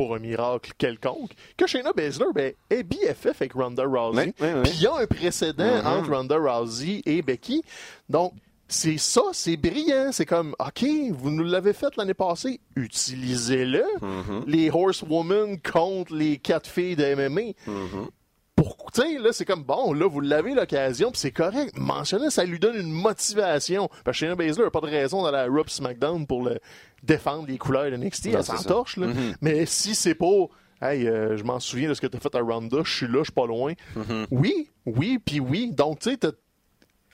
[0.00, 4.32] pour un miracle quelconque, que Shayna Baszler ben, est BFF avec Ronda Rousey.
[4.32, 5.86] Puis il y a un précédent Mhm.
[5.86, 7.62] entre Ronda Rousey et Becky.
[8.08, 8.32] Donc,
[8.66, 10.08] c'est ça, c'est brillant.
[10.10, 13.84] C'est comme, OK, vous nous l'avez fait l'année passée, utilisez-le.
[14.00, 14.44] Mhm.
[14.46, 17.52] Les Horsewomen contre les quatre filles de MMA.
[17.66, 18.08] Mhm.
[18.56, 21.72] Pour, tu sais, là, c'est comme, bon, là, vous l'avez l'occasion, puis c'est correct.
[21.78, 23.88] Mentionner, ça lui donne une motivation.
[24.04, 26.58] Parce que Shayna Baszler n'a pas de raison d'aller à Raw SmackDown pour le
[27.02, 28.26] défendre les couleurs de NXT.
[28.26, 29.06] Non, Elle s'en torche, là.
[29.08, 29.34] Mhm.
[29.40, 30.46] Mais si c'est pas,
[30.82, 33.18] hey, euh, je m'en souviens de ce que t'as fait à Ronda, je suis là,
[33.18, 33.72] je suis pas loin.
[33.96, 34.26] Mhm.
[34.30, 35.70] Oui, oui, puis oui.
[35.72, 36.30] Donc, tu sais, t'as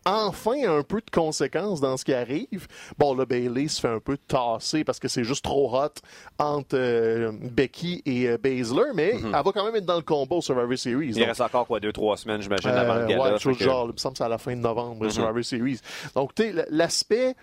[0.09, 2.69] enfin un peu de conséquences dans ce qui arrive.
[2.97, 5.89] Bon, là, Bailey se fait un peu tasser parce que c'est juste trop hot
[6.39, 10.37] entre euh, Becky et euh, Baszler, mais elle va quand même être dans le combat
[10.37, 11.09] au Survivor Series.
[11.09, 13.33] Il Donc, reste encore quoi, deux, trois semaines, j'imagine, euh, avant le gala.
[13.33, 15.11] ouais, chose que- genre, il me semble que c'est à la fin de novembre, Mhm.
[15.11, 15.81] Survivor Series.
[16.15, 17.35] Donc, tu sais, l'aspect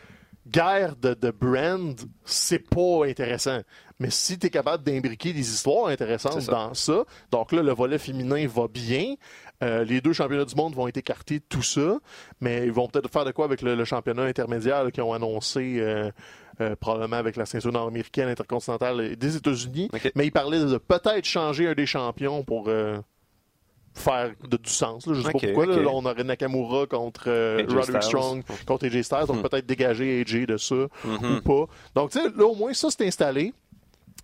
[0.47, 3.61] guerre de, de brand, c'est pas intéressant.
[3.99, 6.51] Mais si tu es capable d'imbriquer des histoires intéressantes ça.
[6.51, 9.15] dans ça, donc là, le volet féminin va bien.
[9.63, 11.99] Euh, les deux championnats du monde vont être écartés de tout ça,
[12.41, 15.77] mais ils vont peut-être faire de quoi avec le, le championnat intermédiaire qu'ils ont annoncé
[15.79, 16.11] euh,
[16.59, 19.89] euh, probablement avec la ceinture nord-américaine intercontinentale des États-Unis.
[20.15, 22.69] Mais ils parlaient de peut-être changer un des champions pour
[23.93, 25.05] faire de, du sens.
[25.07, 25.13] Là.
[25.13, 25.65] Je sais pas pourquoi.
[25.65, 25.87] là.
[25.91, 28.03] on aurait Nakamura contre euh, Roderick.
[28.03, 29.43] Strong contre AJ Styles, donc Mhm.
[29.49, 30.75] peut-être dégager AJ de ça
[31.05, 31.37] Mhm.
[31.37, 31.65] ou pas.
[31.95, 33.53] Donc, tu sais, là, au moins, ça, c'est installé.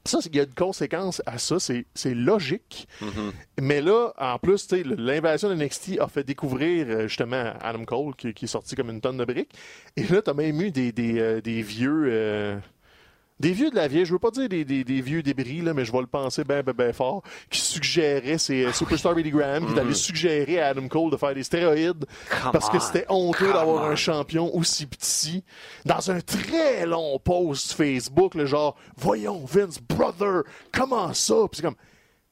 [0.05, 2.87] Ça, il y a une conséquence à ça, c'est logique.
[3.01, 3.31] Mhm.
[3.61, 7.83] Mais là, en plus, tu sais, l'invasion de NXT a fait découvrir euh, justement Adam
[7.85, 9.51] Cole, qui, qui est sorti comme une tonne de briques.
[9.97, 12.05] Et là, t'as même eu des, des, euh, des vieux...
[12.07, 12.57] euh,
[13.39, 15.73] des vieux de la vieille, je veux pas dire des, des, des vieux débris, là,
[15.73, 19.31] mais je vais le penser ben, ben, ben fort, qui suggéraient, c'est euh, Superstar Billy
[19.31, 23.05] Graham, qui allait suggérer à Adam Cole de faire des stéroïdes Come parce que c'était
[23.09, 25.43] honteux d'avoir un champion aussi petit.
[25.85, 31.35] Dans un très long post Facebook, le genre, voyons, Vince, brother, comment ça?
[31.49, 31.75] Puis c'est comme,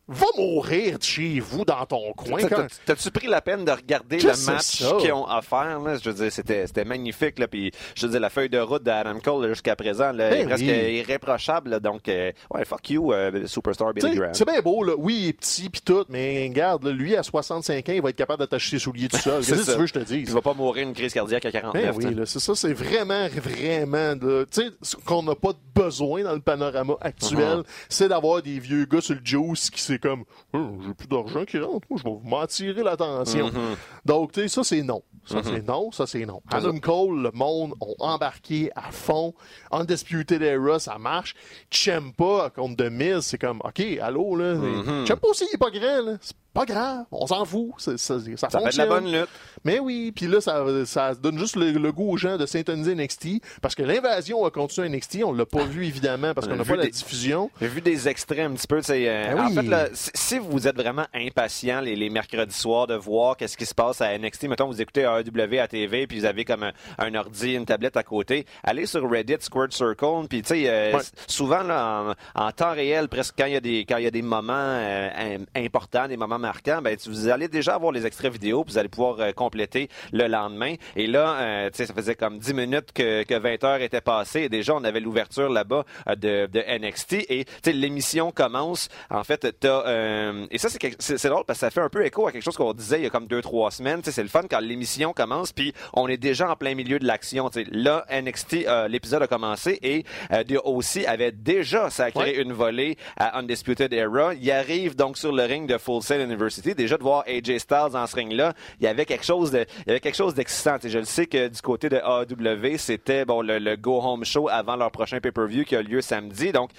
[0.10, 2.40] va mourir de chez vous dans ton coin.
[2.86, 5.80] T'as-tu pris la peine de regarder le match qu'ils ont offert?
[5.80, 5.98] Là?
[6.02, 7.40] Je veux dire, c'était, c'était magnifique.
[7.40, 10.42] Là, puis, je veux dire, la feuille de route d'Adam Cole jusqu'à présent là, Ben
[10.42, 10.98] est presque oui.
[11.00, 11.70] irréprochable.
[11.72, 11.80] là.
[11.80, 14.34] donc, euh, ouais, fuck you, euh, Superstar Billy Graham.
[14.34, 14.94] C'est bien beau, là.
[14.98, 18.10] Oui, il est petit pis tout, mais regarde, là, lui, à 65 ans, il va
[18.10, 19.44] être capable d'attacher ses souliers tout seul.
[19.44, 20.34] C'est Qu'est-ce que tu veux je te Il dise?
[20.34, 21.98] va pas mourir une crise cardiaque à 49.
[21.98, 26.34] Ben oui, c'est ça, c'est vraiment, vraiment, tu sais, ce qu'on n'a pas besoin dans
[26.34, 27.64] le panorama actuel, Uh-huh.
[27.90, 31.60] c'est d'avoir des vieux gars sur le juice qui comme, Hum, j'ai plus d'argent qui
[31.60, 33.48] rentre, moi, je vais m'en tirer l'attention.
[33.48, 33.76] Mhm.
[34.06, 35.02] Donc, tu sais, ça, c'est non.
[35.26, 35.44] Ça, Mhm.
[35.44, 36.42] c'est non, ça, c'est non.
[36.50, 39.34] Adam Cole, le monde ont embarqué à fond.
[39.72, 41.36] Undisputed Era, ça marche.
[41.70, 44.56] Ciampa contre The Miz, c'est comme, OK, allô, là.
[44.56, 45.06] Mhm.
[45.06, 46.18] Ciampa aussi, il est pas grand, là.
[46.22, 49.28] C'est pas grave, on s'en fout, ça, ça, ça, Ça fait de la bonne lutte.
[49.64, 52.96] Mais oui, puis là, ça, ça donne juste le, le goût aux gens de s'intoniser
[52.96, 56.56] NXT, parce que l'invasion a continué NXT, on l'a pas vu évidemment, parce On qu'on
[56.56, 57.52] a n'a vu pas la des- diffusion.
[57.62, 58.78] J'ai vu des extraits un petit peu.
[58.90, 59.54] euh, Ben En oui.
[59.68, 63.58] fait, là, si, si vous êtes vraiment impatient les, les mercredis soirs de voir qu'est-ce
[63.58, 66.64] qui se passe à NXT, mettons vous écoutez AEW à TV puis vous avez comme
[66.64, 70.70] un, un ordi, une tablette à côté, allez sur Reddit, Squirt Circle, puis tu sais,
[70.70, 71.02] euh, Ouais.
[71.28, 74.08] souvent là, en, en temps réel, presque quand il y a des quand il y
[74.08, 77.92] a des moments euh, im- importants, des moments marquants, ben tu- vous allez déjà avoir
[77.92, 80.76] les extraits vidéo, puis vous allez pouvoir euh, compléter le lendemain.
[80.96, 84.02] Et là, euh, tu sais, ça faisait comme 10 minutes que, que 20 heures étaient
[84.02, 84.42] passées.
[84.44, 87.14] Et déjà, on avait l'ouverture là-bas euh, de, de NXT.
[87.30, 88.90] Et tu sais, l'émission commence.
[89.10, 92.28] En fait, t'as euh, et ça c'est drôle parce que ça fait un peu écho
[92.28, 94.02] à quelque chose qu'on disait il y a comme deux trois semaines.
[94.04, 97.50] C'est le fun quand l'émission commence, puis on est déjà en plein milieu de l'action.
[97.72, 102.42] Là, NXT, euh, l'épisode a commencé et euh, OC avait déjà sacré Ouais.
[102.42, 104.34] une volée à Undisputed Era.
[104.34, 106.74] Il arrive donc sur le ring de Full Sail University.
[106.74, 109.88] Déjà de voir AJ Styles dans ce ring-là, il y avait quelque chose de, il
[109.88, 110.78] y avait quelque chose d'excitant.
[110.84, 114.50] Je le sais que du côté de AEW, c'était bon le, le Go Home Show
[114.50, 116.52] avant leur prochain pay-per-view qui a lieu samedi.
[116.52, 116.72] Donc,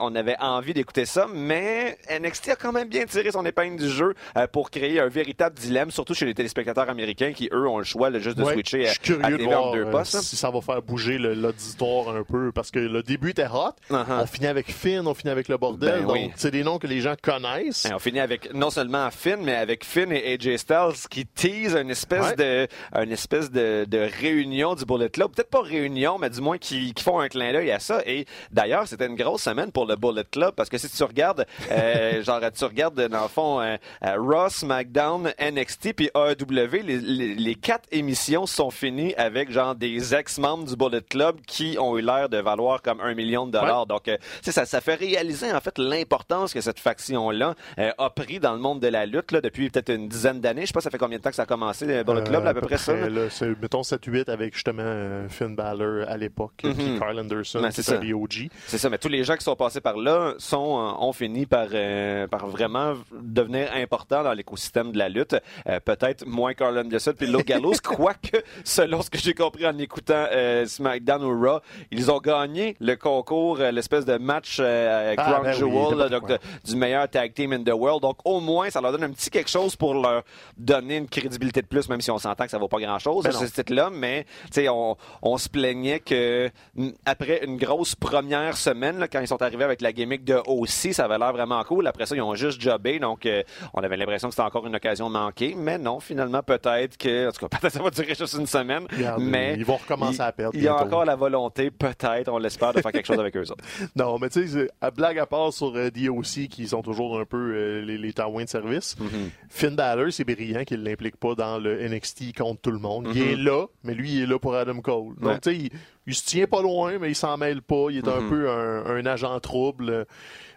[0.00, 3.88] on avait envie d'écouter ça, mais NXT a quand même bien tiré son épingle du
[3.90, 7.78] jeu euh, pour créer un véritable dilemme, surtout chez les téléspectateurs américains qui eux ont
[7.78, 10.14] le choix là, juste de Ouais, switcher à, curieux à de voir deux euh, postes.
[10.14, 10.20] là.
[10.22, 14.22] si ça va faire bouger l'auditoire un peu, parce que le début était hot, Uh-huh.
[14.22, 16.30] on finit avec Finn, on finit avec le bordel, Ben donc oui.
[16.36, 17.84] c'est des noms que les gens connaissent.
[17.86, 21.74] Et on finit avec non seulement Finn, mais avec Finn et AJ Styles qui teasent
[21.76, 22.36] une espèce Ouais.
[22.36, 22.68] de
[23.02, 25.30] une espèce de, de réunion du Bullet Club.
[25.34, 28.00] Peut-être pas réunion, mais du moins qui, qui font un clin d'œil à ça.
[28.06, 31.46] Et d'ailleurs, c'était une grosse semaine pour le Bullet Club parce que si tu regardes,
[31.70, 36.98] euh, genre tu regardes dans le fond euh, euh, Raw, SmackDown, NXT puis AEW, les,
[36.98, 41.96] les, les quatre émissions sont finies avec genre des ex-membres du Bullet Club qui ont
[41.98, 43.86] eu l'air de valoir comme un million de dollars.
[43.86, 48.38] Donc, euh, ça, ça fait réaliser en fait l'importance que cette faction-là euh, a pris
[48.40, 50.62] dans le monde de la lutte là, depuis peut-être une dizaine d'années.
[50.62, 52.40] Je sais pas ça fait combien de temps que ça a commencé le Bullet Club,
[52.42, 52.92] Euh, là, à peu près ça.
[52.94, 53.28] là?
[53.60, 56.74] mettons 7-8 avec justement euh, Finn Balor à l'époque, Mhm.
[56.74, 57.98] puis Carl Anderson, Ben, c'est ça.
[58.02, 58.48] OG.
[58.66, 61.46] C'est ça, mais tous les gens qui sont passés par là sont, euh, ont fini
[61.46, 65.36] par, euh, par vraiment devenir importants dans l'écosystème de la lutte.
[65.68, 69.76] Euh, Peut-être moins Carl Anderson puis Luke Gallows, quoique, selon ce que j'ai compris en
[69.78, 71.60] écoutant euh, SmackDown ou Raw,
[71.90, 75.98] ils ont gagné le concours, euh, l'espèce de match euh, Ah, Crown ben oui, Jewel,
[75.98, 76.28] là, n'importe donc,
[76.64, 78.02] de- du meilleur tag team in the world.
[78.02, 80.22] Donc, au moins, ça leur donne un petit quelque chose pour leur
[80.56, 83.32] donner une crédibilité de plus, même si on s'entend que ça vaut pas grand-chose, Ben
[83.32, 83.90] ce titre-là.
[83.92, 89.08] Mais, tu sais, on, on se plaignait que n- après une grosse première semaine, là,
[89.08, 91.86] quand ils sont arrivés avec la gimmick de aussi, ça avait l'air vraiment cool.
[91.92, 92.98] Après ça, ils ont juste jobé.
[92.98, 93.42] Donc, euh,
[93.74, 95.54] on avait l'impression que c'était encore une occasion manquée.
[95.56, 98.46] Mais non, finalement, peut-être que, en tout cas, peut-être que ça va durer juste une
[98.46, 98.86] semaine.
[98.90, 102.28] Regarde, mais ils vont recommencer il- à perdre Il y a encore la volonté, peut-être,
[102.32, 103.64] on l'espère, de faire quelque chose avec eux autres.
[103.96, 107.24] Non, mais tu sais, à blague à part sur euh, DOC, qui sont toujours un
[107.24, 109.30] peu euh, les, les taouins de service, Mm-hmm.
[109.48, 113.08] Finn Balor, c'est brillant qu'il ne l'implique pas dans le NXT contre tout le monde.
[113.14, 113.28] Il Mhm.
[113.28, 115.14] est là, mais lui, il est là pour Adam Cole.
[115.20, 115.38] Donc, Ouais.
[115.40, 115.70] tu sais, il,
[116.06, 117.86] il se tient pas loin, mais il s'en mêle pas.
[117.90, 118.28] Il est un Mhm.
[118.30, 120.06] peu un, un agent trouble.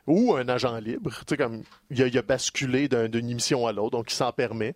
[0.08, 3.66] Ou un agent libre, tu sais, comme il a, il a basculé d'un- d'une émission
[3.66, 4.76] à l'autre, donc il s'en permet.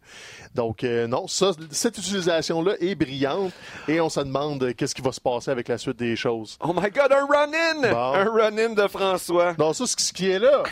[0.55, 3.51] Donc euh, non, ça, cette utilisation-là est brillante
[3.87, 6.57] et on se demande qu'est-ce qui va se passer avec la suite des choses.
[6.61, 7.91] Oh my God, un run-in!
[7.91, 8.13] Bon.
[8.13, 9.53] Un run-in de François.
[9.59, 10.63] Non, ça, ce qui est là,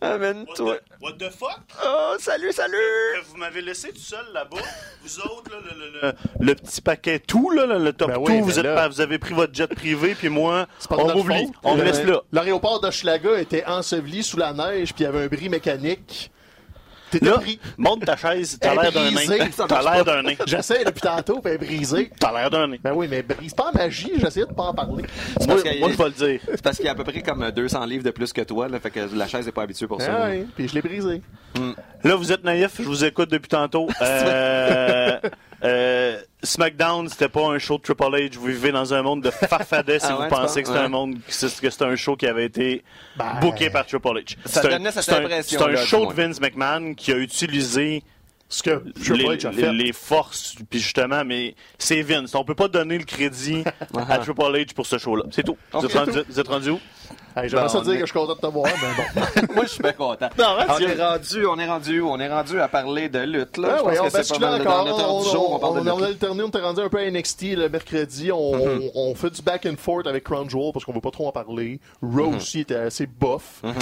[0.00, 0.76] Amène-toi.
[0.76, 1.60] the, what the fuck?
[1.84, 2.76] Oh, salut, salut!
[3.16, 4.58] Que vous m'avez laissé tout seul là-bas.
[5.02, 6.12] Vous autres, là, le, le, le,
[6.46, 9.18] le petit paquet tout, là, le, le top Ben tout, vous, êtes là- vous avez
[9.18, 11.50] pris votre jet privé, puis moi, on m'oublie.
[11.64, 12.20] On me laisse là.
[12.32, 16.30] L'aéroport d'Hochelaga était enseveli sous la neige, puis il y avait un bris mécanique.
[17.10, 17.58] T'étais Là, pris.
[17.78, 19.46] monte ta chaise, t'as Elle l'air d'un brisée, nain.
[19.52, 20.12] ça T'as marche l'air pas.
[20.16, 20.34] d'un nain.
[20.46, 22.10] J'essaie depuis tantôt, puis elle est brisée.
[22.18, 22.76] T'as l'air d'un nain.
[22.82, 25.04] Ben oui, mais brise pas en magie, j'essayais de pas en parler.
[25.38, 26.40] C'est Moi, parce qu'il moi, je vais le dire.
[26.50, 28.68] c'est parce qu'il y a à peu près comme 200 livres de plus que toi,
[28.68, 30.12] là, fait que la chaise n'est pas habituée pour ça.
[30.24, 31.22] Ah oui, puis je l'ai brisé.
[32.04, 33.88] Là, vous êtes naïf, je vous écoute depuis tantôt.
[34.02, 35.18] Euh,
[35.64, 38.34] euh, SmackDown, c'était pas un show de Triple H.
[38.34, 40.76] Vous vivez dans un monde de farfadets si Ah vous ouais, tu pensez que c'est
[40.76, 42.84] un monde, que c'est un show qui avait été
[43.16, 44.36] Ben, booké par Triple H.
[44.44, 46.94] Ça C'est un- donnait cette c'est un- impression-là, C'est un du show de Vince McMahon
[46.94, 48.02] qui a utilisé
[48.48, 48.70] Ce que
[49.02, 49.72] Triple les, H a fait.
[49.72, 52.34] les forces, puis justement, mais c'est Vince.
[52.34, 53.64] On peut pas donner le crédit
[54.08, 55.24] à Triple H pour ce show-là.
[55.32, 55.56] C'est tout.
[55.72, 56.80] Vous, êtes rendu, vous êtes rendu où?
[57.36, 59.46] Hey, J'aimerais ça on dire est- que je suis content de te voir, mais bon.
[59.54, 60.28] Moi, je suis bien content.
[60.38, 62.08] Non, on est rendu, on est rendu où?
[62.08, 63.68] On est rendu à parler de lutte, là.
[63.72, 64.78] Ah je ouais, pense on que c'est pas mal encore.
[64.78, 66.04] dans notre heure du jour, on parle de on, on lutte.
[66.04, 68.32] a alterné, on était rendu un peu à NXT le mercredi.
[68.32, 68.90] On, Mm-hmm.
[68.94, 71.28] on, on fait du back and forth avec Crown Jewel parce qu'on veut pas trop
[71.28, 71.78] en parler.
[72.00, 72.36] Raw Mm-hmm.
[72.36, 73.60] aussi était assez bof.
[73.62, 73.72] Mais-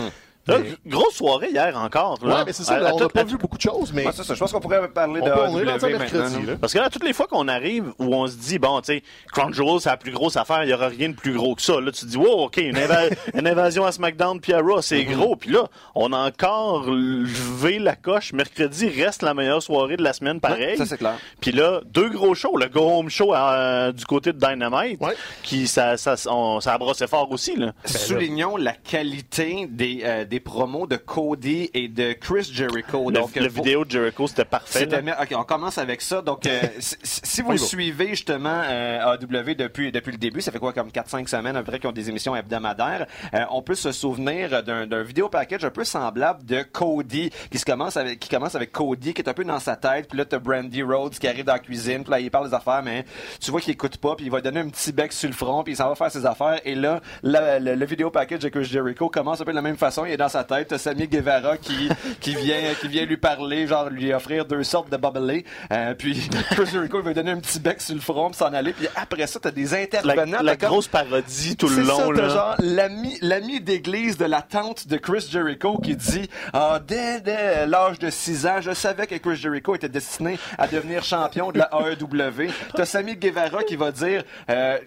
[0.46, 2.18] g- grosse soirée hier encore.
[2.24, 2.36] Là.
[2.38, 3.92] Ouais, mais c'est ça, À- là, à on n'a pas à vu beaucoup de choses,
[3.92, 4.34] mais Ouais, c'est ça.
[4.34, 5.94] Je pense qu'on pourrait parler on, de peut, on est mercredi.
[6.14, 6.42] maintenant.
[6.46, 6.56] là.
[6.60, 9.02] Parce que là, toutes les fois qu'on arrive où on se dit, bon, tu sais,
[9.32, 11.62] Crown Jewel, c'est la plus grosse affaire, il n'y aura rien de plus gros que
[11.62, 11.80] ça.
[11.80, 14.82] Là, tu te dis, wow, OK, une, inva- une invasion à SmackDown puis à Raw,
[14.82, 15.14] c'est Mm-hmm.
[15.16, 15.36] gros.
[15.36, 18.32] Puis là, on a encore levé la coche.
[18.32, 20.72] Mercredi reste la meilleure soirée de la semaine, pareil.
[20.72, 21.16] Ouais, ça, c'est clair.
[21.40, 22.56] Puis là, deux gros shows.
[22.56, 25.14] Le Go Home Show euh, du côté de Dynamite, Ouais.
[25.42, 27.72] qui, ça, ça, on- ça a brossé fort aussi, là.
[27.84, 33.10] Soulignons la qualité des, euh, des promos de Cody et de Chris Jericho.
[33.10, 34.80] Le, Donc, le euh, vidéo de Jericho, c'était parfait.
[34.80, 35.02] C'était là.
[35.02, 36.22] mer- OK, on commence avec ça.
[36.22, 40.58] Donc, euh, si, si vous suivez justement euh, AW depuis, depuis le début, ça fait
[40.58, 43.74] quoi, comme 4-5 semaines à peu près qu'ils ont des émissions hebdomadaires, euh, on peut
[43.74, 48.28] se souvenir d'un vidéo package un peu semblable de Cody, qui, se commence avec, qui
[48.28, 51.14] commence avec Cody, qui est un peu dans sa tête, puis là, t'as Brandy Rhodes
[51.18, 53.04] qui arrive dans la cuisine, puis là, il parle des affaires, mais
[53.40, 55.62] tu vois qu'il écoute pas, puis il va donner un petit bec sur le front,
[55.62, 58.48] puis il s'en va faire ses affaires, et là, la- le, le vidéo package de
[58.48, 60.78] Chris Jericho commence un peu de la même façon, il est dans sa tête, t'as
[60.78, 61.88] Sammy Guevara qui,
[62.20, 66.28] qui vient, qui vient lui parler, genre lui offrir deux sortes de bubbly, euh, puis
[66.50, 69.26] Chris Jericho lui donner un petit bec sur le front, puis s'en aller, puis après
[69.26, 72.06] ça, t'as des La, intervenants, la t'as comme- grosse parodie tout le c'est long, ça,
[72.14, 72.28] t'as là.
[72.28, 77.66] genre l'ami, l'ami d'église de la tante de Chris Jericho qui dit ah, dès, dès
[77.66, 81.58] l'âge de 6 ans, je savais que Chris Jericho était destiné à devenir champion de
[81.58, 82.50] la AEW.
[82.74, 84.78] T'as Sammy Guevara qui va dire euh,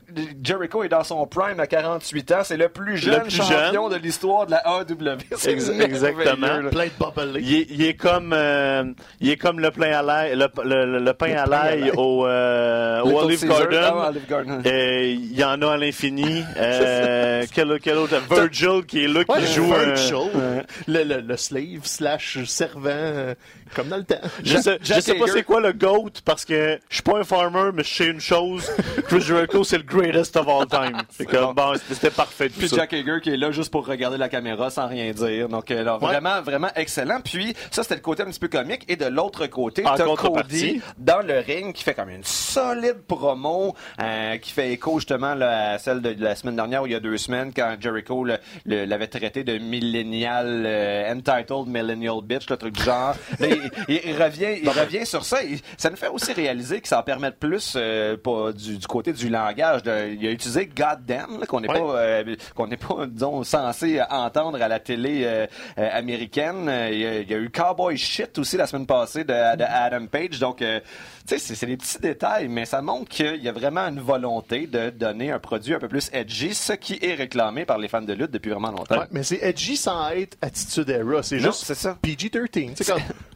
[0.43, 3.97] Jericho est dans son prime à 48 ans, c'est le plus jeune plus champion jeune.
[3.99, 5.17] de l'histoire de la AEW.
[5.47, 6.69] Exactement.
[6.71, 7.39] plein de.
[7.39, 8.83] Il est, il est comme euh,
[9.19, 12.25] il est comme le pain à l'ail le, le, le- le pain à l'ail au,
[12.25, 13.69] euh, au Little Olive Caesar.
[13.69, 13.93] Garden.
[13.97, 14.61] Ah, Olive Garden.
[14.65, 16.43] Il y en a à l'infini.
[16.57, 18.15] Euh, quel, quel autre?
[18.29, 19.71] Virgil qui est là qui Ouais, joue.
[19.73, 23.33] euh, Virgil, le, le, le slave slash servant,
[23.75, 24.15] comme dans le temps.
[24.43, 27.23] je sais, je sais pas c'est quoi le GOAT parce que je suis pas un
[27.23, 28.69] farmer, mais je sais une chose.
[29.07, 30.97] Chris Jericho, c'est le greatest of all time.
[31.11, 32.49] C'est comme, bon, c'était parfait.
[32.49, 32.77] Puis ça.
[32.77, 35.16] Jack Hager qui est là juste pour regarder la caméra sans rien dire.
[35.49, 36.09] Donc euh, alors, Ouais.
[36.09, 37.19] vraiment, vraiment excellent.
[37.23, 38.83] Puis ça, c'était le côté un petit peu comique.
[38.87, 39.97] Et de l'autre côté, t'as.
[40.17, 45.35] Cody dans le ring qui fait comme une solide promo euh, qui fait écho justement
[45.35, 48.25] là, à celle de la semaine dernière ou il y a deux semaines quand Jericho
[48.65, 53.15] l'avait traité de millennial euh, entitled millennial bitch, le truc du genre.
[53.39, 53.47] Là,
[53.87, 55.43] il, revient, il revient sur ça.
[55.43, 58.87] Et ça nous fait aussi réaliser que ça en permet plus euh, pas du, du
[58.87, 59.83] côté du langage.
[59.83, 62.23] De, il a utilisé goddamn qu'on n'est Ouais.
[62.23, 66.67] pas qu'on n'est pas disons censé entendre à la télé euh, euh, américaine.
[66.69, 69.63] Euh, Il y, a, y a eu cowboy shit aussi la semaine passée de, de
[69.63, 70.39] Adam Page.
[70.39, 70.79] Donc euh,
[71.27, 74.89] sais c'est, des petits détails, mais ça montre qu'il y a vraiment une volonté de
[74.89, 78.13] donner un produit un peu plus edgy, ce qui est réclamé par les fans de
[78.13, 78.97] lutte depuis vraiment longtemps.
[78.99, 81.23] Ouais, mais c'est edgy sans être Attitude Era.
[81.23, 81.97] C'est Non, juste c'est ça.
[82.01, 82.83] PG-13.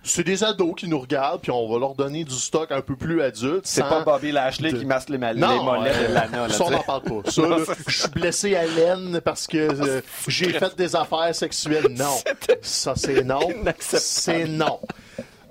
[0.03, 2.95] C'est des ados qui nous regardent, puis on va leur donner du stock un peu
[2.95, 3.61] plus adulte.
[3.65, 6.13] C'est sans- pas Bobby Lashley de- qui masse les, mal- les Non, mollets euh, de
[6.13, 6.47] Lana.
[6.47, 7.21] Là, ça, on n'en parle pas.
[7.29, 7.41] Ça,
[7.87, 11.87] je suis blessé à l'aine parce que euh, j'ai fait des affaires sexuelles.
[11.91, 12.15] Non.
[12.61, 13.47] Ça, c'est non.
[13.79, 14.79] C'est non.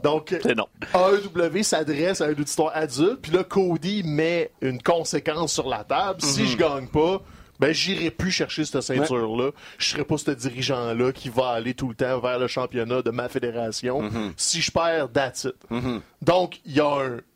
[0.02, 0.66] Donc, non.
[0.94, 6.20] AEW s'adresse à un auditoire adulte, puis là, Cody met une conséquence sur la table.
[6.22, 7.20] Si je gagne pas,
[7.58, 9.50] ben, j'irai plus chercher cette ceinture-là.
[9.76, 13.10] Je serai pas ce dirigeant-là qui va aller tout le temps vers le championnat de
[13.10, 14.02] ma fédération.
[14.36, 15.56] Si je perds, that's it.
[16.22, 16.86] Donc, il y a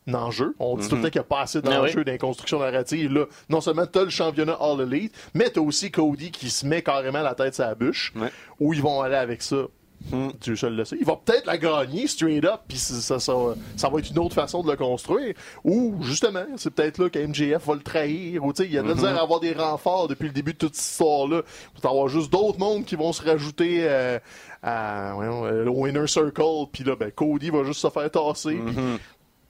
[0.07, 0.55] un enjeu.
[0.57, 2.05] On dit tout le temps qu'il n'y a pas assez Ah d'enjeu oui.
[2.05, 3.13] dans les constructions narratives.
[3.13, 6.49] Là, non seulement tu as le championnat All Elite, mais tu as aussi Cody qui
[6.49, 8.11] se met carrément la tête sur la bûche.
[8.15, 8.31] Ouais.
[8.59, 9.57] Où ils vont aller avec ça.
[10.41, 10.97] Dieu seul le sait.
[10.99, 13.33] Il va peut-être la gagner straight up, puis ça, ça, ça,
[13.75, 15.33] ça va être une autre façon de le construire.
[15.63, 18.43] Ou, justement, c'est peut-être là que MJF va le trahir.
[18.43, 20.33] Ou, tu sais, il y a de la misère à avoir des renforts depuis le
[20.33, 21.41] début de toute cette histoire-là.
[21.75, 24.19] Il va y avoir juste d'autres mondes qui vont se rajouter euh,
[24.61, 26.67] à, euh, au Inner Circle.
[26.71, 28.59] Puis là, ben, Cody va juste se faire tasser.
[28.65, 28.75] puis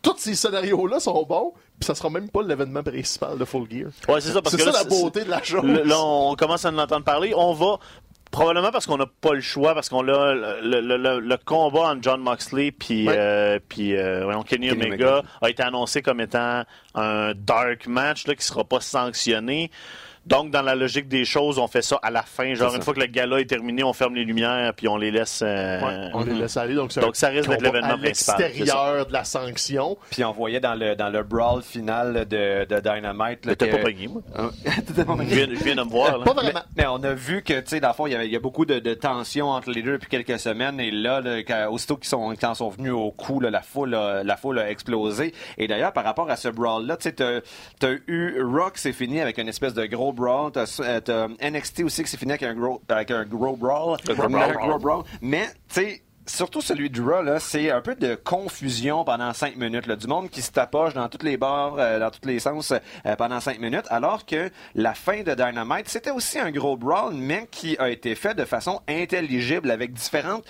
[0.06, 3.90] tous ces scénarios-là sont bons, puis ça sera même pas l'événement principal de Full Gear.
[4.08, 5.66] Ouais, c'est ça, parce C'est ça la beauté de la chose.
[5.66, 7.34] Là, on commence à en entendre parler.
[7.36, 7.80] On va.
[8.32, 11.92] Probablement parce qu'on n'a pas le choix, parce qu'on a le, le- le- le combat
[11.92, 13.16] entre John Moxley puis Ouais.
[13.18, 14.88] euh, puis euh, Kenny, Kenny Omega
[15.20, 15.22] Omega.
[15.42, 16.64] a été annoncé comme étant
[16.96, 19.72] un dark match là, qui sera pas sanctionné.
[20.26, 22.54] Donc, dans la logique des choses, on fait ça à la fin.
[22.56, 25.12] Genre, une fois que le gala est terminé, on ferme les lumières puis on les
[25.12, 25.42] laisse.
[25.46, 26.74] euh, Ouais, on les laisse aller.
[26.76, 29.98] Donc, ça risque d'être l'événement principal, l'extérieur de la sanction.
[30.10, 33.46] Puis on voyait dans le dans le brawl final de, de Dynamite.
[33.46, 34.22] là, T'étais que- pas pogné, moi.
[34.36, 34.52] Hein?
[34.88, 36.18] T'étais pas Je viens, je viens de me voir.
[36.18, 36.24] là.
[36.26, 36.62] Pas Mais, vraiment.
[36.76, 38.36] mais on a vu que, tu sais, dans le fond, il y, avait, il y
[38.36, 40.80] a beaucoup de, de tensions entre les deux depuis quelques semaines.
[40.80, 44.24] Et là, là, quand- aussitôt qu'ils sont, sont venus au coup, là, la, foule a,
[44.24, 45.34] la foule a explosé.
[45.58, 47.42] Et d'ailleurs, par rapport à ce brawl-là, tu sais, t'as
[47.80, 50.52] t'as eu Rock, c'est fini avec une espèce de gros brawl.
[50.52, 53.98] T'as euh, t'as NXT aussi qui s'est fini avec un gros, avec un gros brawl.
[54.10, 55.04] Un gros brawl.
[55.22, 59.56] Mais, tu sais, surtout celui de Raw, là, c'est un peu de confusion pendant cinq
[59.58, 59.88] minutes.
[59.88, 62.72] Là, du monde qui se tapoche dans toutes les bords, euh, dans tous les sens
[62.72, 67.14] euh, pendant cinq minutes, alors que la fin de Dynamite, c'était aussi un gros brawl,
[67.14, 70.46] mais qui a été fait de façon intelligible avec différentes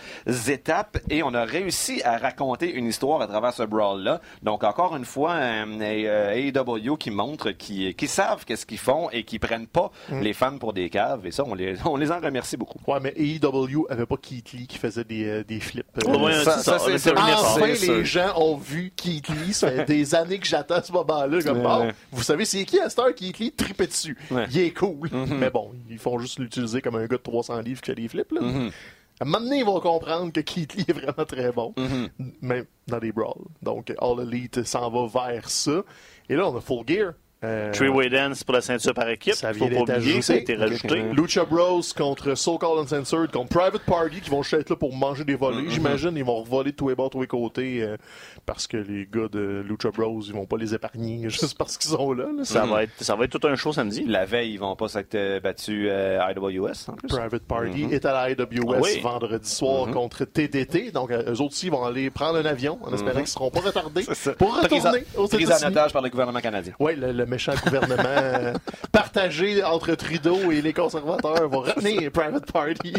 [0.48, 4.22] étapes et on a réussi à raconter une histoire à travers ce brawl-là.
[4.44, 9.24] Donc, encore une fois, euh, AEW qui montre qu'ils qui savent qu'est-ce qu'ils font et
[9.24, 11.26] qui prennent pas les fans pour des caves.
[11.26, 12.80] Et ça, on les, on les en remercie beaucoup.
[12.88, 15.60] Ouais, mais AEW avait pas Keith Lee qui faisait des, euh, des
[16.06, 18.06] Ouais, ça- ça, ça, Enfin, les sûr.
[18.06, 19.54] gens ont vu Keith Lee.
[19.54, 21.42] Ça fait des années que j'attends ce moment-là.
[21.44, 21.94] Comme, Ouais, bon, ouais.
[22.12, 23.52] vous savez, c'est qui à cette heure Keith Lee?
[23.52, 24.18] Tripez dessus.
[24.32, 24.46] Ouais.
[24.52, 25.10] Il est cool.
[25.12, 25.38] Mhm.
[25.38, 28.08] Mais bon, ils font juste l'utiliser comme un gars de 300 livres qui fait des
[28.08, 28.32] flips.
[28.32, 28.42] Là.
[28.42, 28.72] Mhm.
[29.20, 31.74] À un moment donné, ils vont comprendre que Keith Lee est vraiment très bon.
[31.78, 32.10] Mhm.
[32.42, 33.46] Même dans les brawls.
[33.62, 35.84] Donc, All Elite s'en va vers ça.
[36.30, 37.14] Et là, on a Full Gear.
[37.46, 39.34] Euh, Three-way dance pour la ceinture par équipe.
[39.34, 40.88] Ça Faut vient d'être oublier, ça a été ajouté.
[40.88, 41.14] rajouté.
[41.14, 44.94] Lucha Bros contre So Called Uncensored, contre Private Party qui vont juste être là pour
[44.96, 45.70] manger des volets.
[45.70, 47.98] J'imagine ils vont revoler de tous les bords, tous les côtés euh,
[48.46, 51.92] parce que les gars de Lucha Bros ils vont pas les épargner juste parce qu'ils
[51.92, 52.26] sont là.
[52.36, 52.44] là.
[52.44, 54.04] Ça, va être, ça va être tout un show samedi.
[54.06, 57.08] La veille, ils vont pas s'être battus euh, IWS en plus.
[57.08, 57.94] Private Party Mhm.
[57.94, 59.00] est à la IWS Ah oui.
[59.02, 59.94] vendredi soir Mhm.
[59.94, 60.92] contre TDT.
[60.92, 63.60] Donc, euh, eux autres aussi vont aller prendre un avion en espérant qu'ils seront pas
[63.62, 64.04] retardés
[64.38, 65.72] pour retourner aux Prise en États-Unis.
[65.72, 66.74] otage par le gouvernement canadien.
[66.80, 68.54] Oui, le, le méchant gouvernement euh,
[68.94, 72.94] partagé entre Trudeau et les conservateurs va retenir Private Party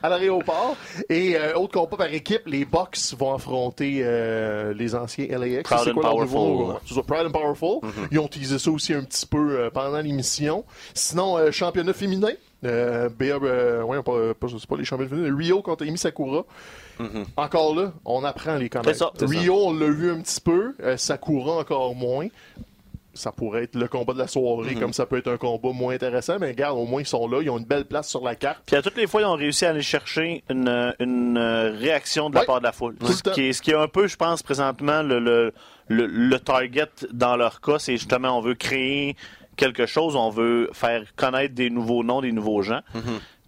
[0.00, 0.76] à l'aéroport.
[1.08, 5.68] Et euh, autre combat par équipe, les Bucks vont affronter euh, les anciens LAX.
[5.68, 7.02] Proud and Powerful.
[7.04, 7.80] Proud and Powerful.
[8.12, 10.64] Ils ont teasé ça aussi un petit peu euh, pendant l'émission.
[10.94, 12.28] Sinon, championnat féminin.
[12.64, 15.36] Euh, euh, ouais, pas, pas, pas les championnats féminins.
[15.36, 16.44] Rio contre Amy Sakura.
[17.36, 20.74] Encore là, on apprend les ça, c'est Rio, on l'a vu un petit peu.
[20.96, 22.28] Sakura, encore moins.
[23.14, 25.94] Ça pourrait être le combat de la soirée, comme ça peut être un combat moins
[25.94, 26.36] intéressant.
[26.40, 27.40] Mais regarde, au moins, ils sont là.
[27.42, 28.62] Ils ont une belle place sur la carte.
[28.66, 32.28] Puis à toutes les fois, ils ont réussi à aller chercher une, une euh, réaction
[32.30, 32.46] de la Ouais.
[32.46, 32.96] part de la foule.
[33.04, 35.52] Ce qui, est, ce qui est un peu, je pense, présentement, le, le,
[35.88, 39.16] le, le target dans leur cas, c'est justement, on veut créer
[39.56, 42.80] quelque chose, on veut faire connaître des nouveaux noms, des nouveaux gens.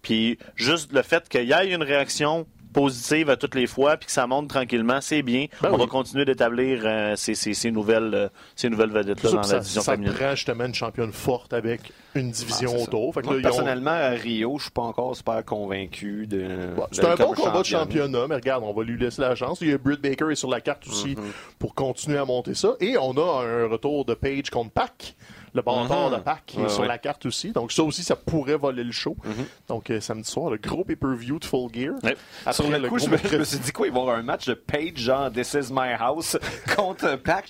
[0.01, 2.47] Puis juste le fait qu'il y ait une réaction
[2.81, 5.47] positive à toutes les fois, puis que ça monte tranquillement, c'est bien.
[5.61, 5.79] Ben on oui.
[5.81, 9.47] va continuer d'établir euh, ces, ces, ces nouvelles, euh, ces nouvelles vedettes-là Ça, dans la
[9.47, 10.13] ça, division ça féminine.
[10.13, 12.87] prend justement une championne forte avec une division Ah, c'est ça.
[12.89, 13.13] autour.
[13.15, 16.27] Fait que Moi, là, ils ont- personnellement, à Rio, je suis pas encore super convaincu
[16.27, 16.37] de.
[16.77, 19.57] Ouais, C'est un bon combat de championnat, mais regarde, on va lui laisser la chance.
[19.61, 21.23] Il y a Britt Baker est sur la carte aussi Mhm.
[21.59, 22.75] pour continuer à monter ça.
[22.79, 25.15] Et on a un retour de Page contre Pac.
[25.53, 26.17] Le bâtard Mhm.
[26.17, 26.87] de Pac est Ouais, sur ouais.
[26.87, 27.51] la carte aussi.
[27.51, 29.15] Donc ça aussi, ça pourrait voler le show.
[29.23, 29.33] Mhm.
[29.69, 31.93] Donc euh, samedi soir, le gros pay-per-view de Full Gear.
[32.03, 32.15] Ouais.
[32.51, 33.45] Sur Après, le coup, je me, je me mercredi.
[33.45, 36.37] suis dit quoi, ils vont avoir un match de Page genre This is my house
[36.75, 37.49] contre Pac.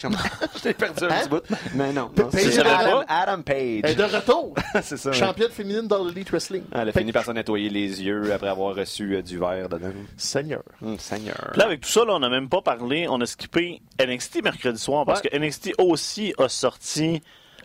[0.56, 1.16] Je t'ai perdu un Hein?
[1.24, 1.44] petit bout.
[1.76, 3.06] Mais non, non Page, Adam, pas.
[3.08, 3.96] Adam Et Page.
[3.96, 5.10] de retour, c'est ça.
[5.10, 5.16] ouais.
[5.16, 6.64] championne féminine dans l'Elite Wrestling.
[6.72, 9.70] Ah, Elle a fini par se nettoyer les yeux après avoir reçu euh, du verre
[9.70, 9.92] dedans.
[10.18, 10.64] Seigneur.
[10.82, 11.52] Hum, Seigneur.
[11.56, 14.80] Là, avec tout ça, là, on n'a même pas parlé, on a skippé NXT mercredi
[14.80, 15.30] soir parce Ouais.
[15.30, 17.22] que NXT aussi a sorti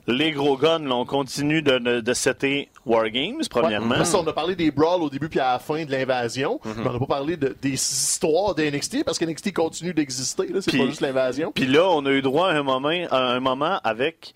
[0.06, 0.80] les gros guns.
[0.80, 3.94] Là, on continue de, de, de setter War Games, premièrement.
[3.96, 6.72] Parce qu'on a parlé des brawls au début puis à la fin de l'invasion, Mhm.
[6.78, 10.46] mais on n'a pas parlé de- des histoires de NXT parce que NXT continue d'exister.
[10.48, 11.52] là, C'est pas juste l'invasion.
[11.54, 14.34] Puis là, on a eu droit à un moment, à un moment avec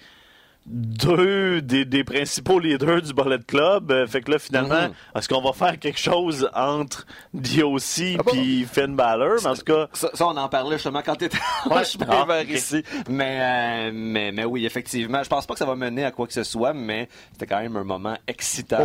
[0.67, 3.91] deux des, des principaux leaders du Bullet Club.
[3.93, 4.93] Euh, fait que là, finalement, Mhm.
[5.14, 8.33] est-ce qu'on va faire quelque chose entre DOC Ah bon?
[8.33, 9.37] puis Finn Balor?
[9.43, 11.39] Mais en tout cas, Ça, ça, on en parlait justement quand t'étais
[11.71, 11.83] en Ouais.
[12.09, 12.83] Ah, ici.
[13.09, 15.23] Mais, euh, mais, mais oui, effectivement.
[15.23, 17.61] Je pense pas que ça va mener à quoi que ce soit, mais c'était quand
[17.61, 18.85] même un moment excitant.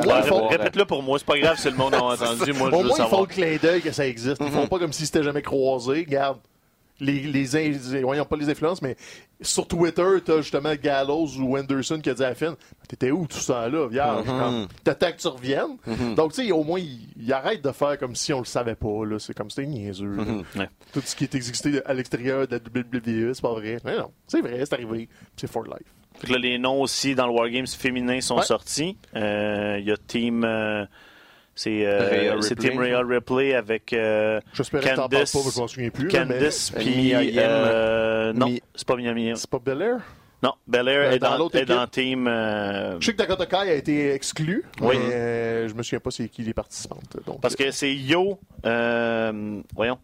[0.49, 1.17] Répète-le pour moi.
[1.19, 2.53] C'est pas grave si le monde a entendu.
[2.53, 3.09] Moi, je Au veux moins, ils savoir.
[3.09, 4.37] font le clin d'œil que ça existe.
[4.41, 6.05] Ils font pas comme si c'était jamais croisé.
[6.07, 6.37] Regarde,
[7.01, 8.95] les, les, voyons pas les influences, mais
[9.41, 12.55] sur Twitter, t'as justement Gallows ou Anderson qui a dit à Finn
[12.87, 14.25] T'étais où tout ça là, vierge?
[14.27, 14.39] Mhm.
[14.39, 16.15] Comme, T'attends que tu reviennes.
[16.15, 18.75] Donc, tu sais, au moins, ils ils arrêtent de faire comme si on le savait
[18.75, 19.05] pas.
[19.05, 19.17] là.
[19.19, 20.05] C'est comme c'était niaiseux.
[20.07, 20.43] Mhm.
[20.57, 20.69] Ouais.
[20.93, 23.77] Tout ce qui est existé à l'extérieur de la WWE, c'est pas vrai.
[23.83, 25.09] Mais non, c'est vrai, c'est arrivé.
[25.35, 25.87] C'est for life.
[26.19, 28.43] Fait que là, les noms aussi dans le Wargames féminin sont Ouais.
[28.43, 28.95] sortis.
[29.15, 30.43] Euh, Il y a Team.
[30.43, 30.85] euh,
[31.55, 32.39] c'est euh.
[32.55, 36.07] Team Real Ripley avec euh, pas, Candice, que je souviens plus.
[36.07, 37.13] Candice, mais- puis.
[37.37, 39.35] Euh, non, Mi- c'est pas Mia Yim.
[39.35, 39.97] C'est pas Belair
[40.43, 41.37] Non, Belair Euh, est, dans dans,
[41.83, 41.87] est?
[41.87, 42.27] Team.
[42.27, 44.95] euh, Je sais que Dakota Kai a été exclu, Oui.
[44.97, 47.17] mais euh, je me souviens pas c'est qui les participantes.
[47.27, 48.39] Donc, parce que c'est Yo.
[48.65, 49.99] euh, voyons.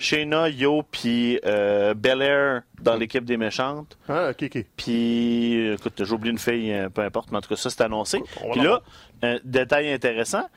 [0.00, 3.98] Shayna, Yo, puis euh, Belair dans l'équipe des méchantes.
[4.08, 4.64] Ah, ok, ok.
[4.76, 7.68] Puis, euh, écoute, j'ai oublié une fille, euh, peu importe, mais en tout cas, ça,
[7.68, 8.22] c'est annoncé.
[8.52, 8.80] Puis là,
[9.22, 10.48] un détail intéressant,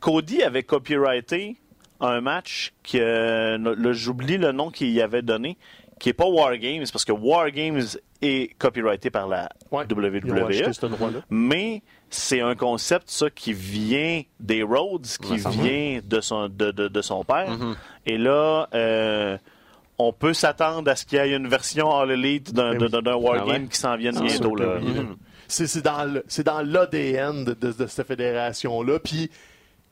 [0.00, 1.56] Cody avait copyrighté
[2.00, 5.58] un match que, là, j'oublie le nom qu'il y avait donné.
[6.00, 7.82] Qui est pas War Games, parce que War Games
[8.22, 9.84] est copyrighté par la Ouais.
[9.88, 10.72] WWE.
[10.72, 10.86] ce.
[11.30, 16.72] Mais c'est un concept, ça, qui vient des Rhodes, qui Ouais, vient de son, de,
[16.72, 17.56] de- de son père.
[18.06, 19.38] Et là, euh,
[19.98, 22.90] on peut s'attendre à ce qu'il y ait une version All Elite d'un Eh oui.
[22.90, 23.62] de- d'un War Ah ouais?
[23.70, 24.56] Qui s'en vienne C'est bientôt.
[24.56, 24.78] Là.
[24.80, 24.88] oui.
[24.92, 25.16] Mhm.
[25.46, 28.98] C'est c'est dans le- c'est dans l'ADN de, de- de cette fédération-là.
[29.00, 29.30] Puis,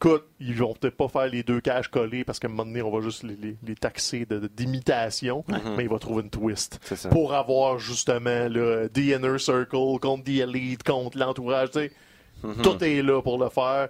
[0.01, 2.83] écoute, ils vont peut-être pas faire les deux cages collées parce qu'à un moment donné,
[2.83, 5.45] on va juste les, les- les taxer de- de- d'imitation,
[5.77, 6.79] mais il va trouver une twist.
[7.11, 11.71] Pour avoir justement le The Inner Circle contre The Elite, contre l'entourage.
[11.73, 11.93] tu sais.
[12.63, 13.89] Tout est là pour le faire.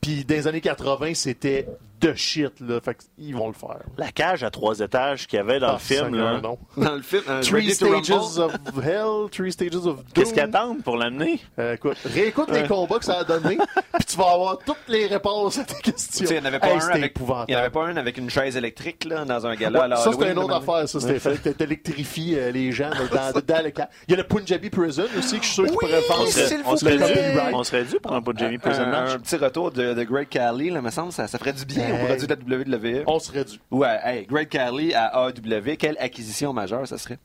[0.00, 1.66] Puis, dans les années 80, c'était
[2.04, 2.60] de shit.
[2.60, 2.80] Là.
[2.80, 3.80] Fait qu'ils vont le faire.
[3.96, 6.58] La cage à trois étages qu'il y avait dans Ah, le film, Seigneur, là, non.
[6.76, 7.70] Dans le film, euh, Three.
[7.74, 8.52] Stages of
[8.84, 10.04] Hell, Three Stages of Doom.
[10.14, 11.40] qu'est-ce qu'ils attendent pour l'amener?
[11.58, 13.56] Euh, écoute, réécoute les combats que ça a donné,
[13.94, 16.26] puis tu vas avoir toutes les réponses à tes questions.
[16.28, 17.14] Il n'y en avait pas Hey, un avec,
[17.48, 19.78] il y en avait pas un avec une chaise électrique là, dans un gala.
[19.78, 21.00] Ouais, à la ça, c'était une autre affaire, ça.
[21.00, 23.88] C'était fait t'électrifies euh, les gens dans, dans, dans le cas.
[24.08, 26.28] Il y a le Punjabi Prison aussi, que je suis sûr qu'ils pourraient On vendre.
[26.28, 29.10] c'est serait, on serait dû, on serait dû pour un Un, Prison match.
[29.14, 32.06] un petit retour de, Great Khali, là, me semble, ça, ça ferait du bien Au
[32.06, 32.36] produit de
[32.72, 33.04] la WWE.
[33.06, 33.58] On serait dû.
[33.70, 37.18] Ouais, hey, Great Khali à AEW, quelle acquisition majeure ça serait?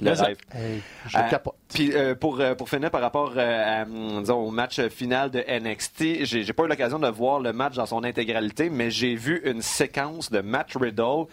[0.00, 0.36] Le ça- rêve.
[0.52, 1.54] Hey, je Euh, capote.
[1.72, 5.38] Puis euh, pour, euh, pour finir par rapport euh, à, disons, au match final de
[5.48, 9.14] NXT, j'ai j'ai pas eu l'occasion de voir le match dans son intégralité, mais j'ai
[9.14, 11.26] vu une séquence de Matt Riddle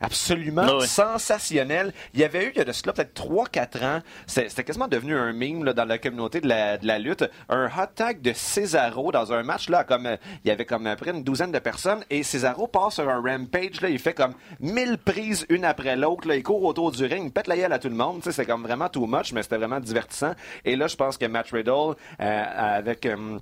[0.00, 0.86] absolument Ah ouais.
[0.86, 1.92] sensationnelle.
[2.14, 5.16] Il y avait eu, il y a de cela peut-être 3-4 ans, c'était quasiment devenu
[5.16, 8.32] un meme là, dans la communauté de la, de la lutte, un hot tag de
[8.34, 11.24] Cesaro dans un match, là, comme euh, il y avait comme à peu près une
[11.24, 15.46] douzaine de personnes, et Cesaro passe sur un rampage, là, il fait comme 1000 prises
[15.48, 17.94] une après l'autre, il court autour du ring, il pète la gueule à tout le
[17.94, 20.34] monde, c'est comme vraiment too much, mais c'était vraiment divertissant.
[20.64, 22.44] Et là, je pense que Matt Riddle, euh,
[22.78, 23.06] avec...
[23.06, 23.38] euh,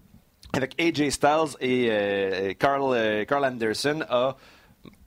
[0.54, 4.34] avec AJ Styles et Carl, euh, Carl Anderson a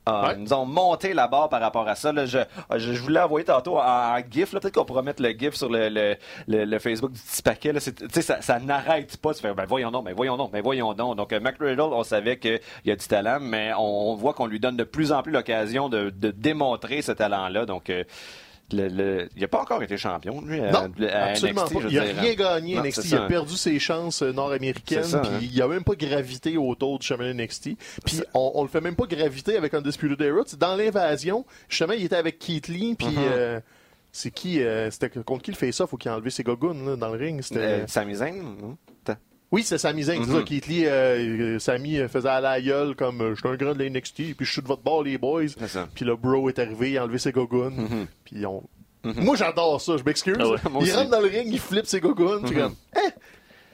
[0.09, 0.35] Ouais.
[0.35, 2.11] nous ont monté la barre par rapport à ça.
[2.11, 2.25] Là.
[2.25, 2.39] Je,
[2.75, 4.51] je, je voulais envoyer tantôt en, en GIF.
[4.53, 4.59] là.
[4.59, 6.15] Peut-être qu'on pourra mettre le GIF sur le, le,
[6.47, 7.71] le, le Facebook du petit paquet.
[7.71, 7.79] Là.
[7.79, 9.33] Ça, ça n'arrête pas.
[9.33, 11.17] Tu fais, ben voyons donc, ben voyons donc, ben voyons donc.
[11.17, 14.33] Donc, euh, Mac Riddle, on savait qu'il y a du talent, mais on, on voit
[14.33, 17.65] qu'on lui donne de plus en plus l'occasion de, de démontrer ce talent-là.
[17.67, 18.03] Donc, euh,
[18.74, 21.80] le, le- il n'a pas encore été champion, lui, à, Non, à absolument NXT, pas.
[21.89, 23.05] Il n'a rien gagné Non, NXT.
[23.11, 25.01] Il a perdu ses chances euh, nord-américaines.
[25.03, 25.39] Puis hein.
[25.41, 27.72] il n'a même pas gravité autour du chemin NXT.
[28.05, 30.41] Puis on, on le fait même pas graviter avec Undisputed Era.
[30.57, 32.95] Dans l'invasion, justement, il était avec Keith Lee.
[32.97, 33.15] Puis Mhm.
[33.17, 33.59] euh,
[34.11, 36.86] c'est qui euh, C'était contre qui le fait ça Faut qu'il ait enlevé ses gogounes
[36.86, 37.41] là, dans le ring?
[37.41, 37.59] C'était.
[37.59, 38.76] Euh, Sami Zayn,
[39.51, 40.37] Oui, c'est Sami Zayn, c'est Mhm.
[40.37, 40.43] ça.
[40.43, 43.85] Keith Lee, euh, Sami faisait à la gueule comme je suis un grand de la
[43.89, 45.43] NXT, puis je suis de votre bord, les boys.
[45.93, 47.75] Puis le bro est arrivé, il a enlevé ses gogounes.
[47.75, 48.07] Mhm.
[48.23, 48.63] Puis on.
[49.03, 50.37] Moi, j'adore ça, je m'excuse.
[50.39, 52.43] Ah ouais, il rentre dans le ring, il flippe ses gogounes.
[52.43, 52.61] puis Mhm.
[52.61, 53.09] comme, eh,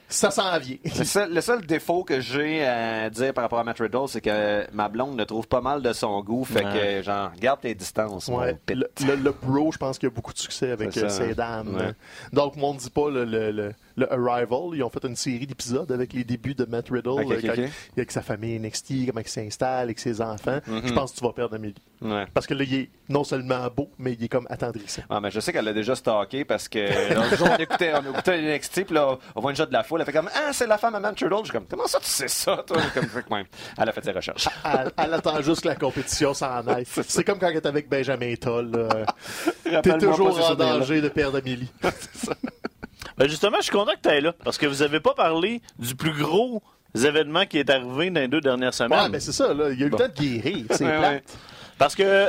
[0.08, 0.78] ça s'en vient.
[0.98, 4.22] Le seul, le seul défaut que j'ai à dire par rapport à Matt Riddle, c'est
[4.22, 6.44] que ma blonde le trouve pas mal de son goût.
[6.46, 10.10] Fait que, genre, garde tes distances, Ouais, le, le, le bro, je pense qu'il a
[10.10, 11.34] beaucoup de succès avec euh, ses hein.
[11.36, 11.76] dames.
[11.76, 11.92] Ouais.
[12.32, 14.74] Donc, on ne dit pas le, le, Arrival.
[14.74, 18.22] Ils ont fait une série d'épisodes avec les débuts de Matt Riddle, euh, avec sa
[18.22, 20.60] famille NXT, comment il s'installe, avec ses enfants.
[20.66, 21.74] Je pense que tu vas perdre Amélie.
[22.00, 22.26] Ouais.
[22.32, 25.02] Parce que là, il est non seulement beau, mais il est comme attendrissant.
[25.10, 26.86] Ah, mais je sais qu'elle l'a déjà stalké parce que
[27.36, 30.00] jour, on écoutait, on écoutait NXT, puis là, on voit une shot de la foule.
[30.00, 31.36] Elle fait comme Ah, c'est la femme à Matt Riddle.
[31.40, 32.78] Je suis comme Comment ça, tu sais ça, toi?
[32.94, 33.44] Comme, fait que, ouais.
[33.76, 34.48] Elle a fait ses recherches.
[34.64, 36.86] Elle, elle attend juste que la compétition s'en aille.
[36.86, 38.88] C'est comme quand elle est avec Benjamin Toll.
[39.82, 41.70] T'es toujours en danger de perdre Amélie.
[43.18, 44.32] Ben justement, je suis content que tu es là.
[44.44, 46.62] Parce que vous avez pas parlé du plus gros
[46.94, 48.98] événement qui est arrivé dans les deux dernières semaines.
[48.98, 49.70] Ouais, ben c'est ça, là.
[49.70, 49.98] Il a eu Bon.
[49.98, 50.64] le temps de guérir.
[50.70, 51.12] C'est Ouais, plate.
[51.12, 51.22] ouais.
[51.78, 52.28] Parce que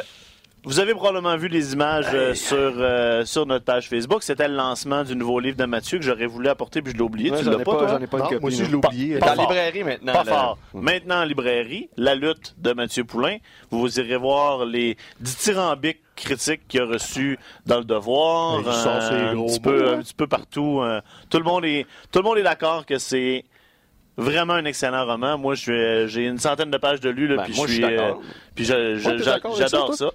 [0.66, 4.24] vous avez probablement vu les images euh, sur, euh, sur notre page Facebook.
[4.24, 7.04] C'était le lancement du nouveau livre de Mathieu que j'aurais voulu apporter puis je l'ai
[7.04, 7.32] oublié.
[7.32, 7.88] Ouais, tu l'as ai pas, pas, toi?
[7.88, 8.42] j'en ai pas une Non, copie.
[8.42, 9.20] moi aussi, je l'ai oublié.
[9.20, 9.50] Pas Dans la fort.
[9.52, 10.14] librairie maintenant.
[10.14, 10.32] Pas là.
[10.32, 10.58] fort.
[10.74, 13.38] Maintenant en librairie, la lutte de Mathieu Poulain.
[13.72, 18.62] Vous irez voir les dithyrambiques critiques qu'il a reçus dans le devoir.
[18.74, 19.94] Ses un, gros petit peu, hein.
[19.94, 20.82] un petit peu partout.
[20.82, 21.00] euh,
[21.30, 23.46] tout le monde est, tout le monde est d'accord que c'est
[24.20, 25.38] vraiment un excellent roman.
[25.38, 27.28] Moi, je suis- j'ai une centaine de pages de lu.
[27.28, 28.12] Là, Ben, puis moi, je suis, suis euh,
[28.56, 30.12] puis je- j'a- d'accord avec j'adore ça.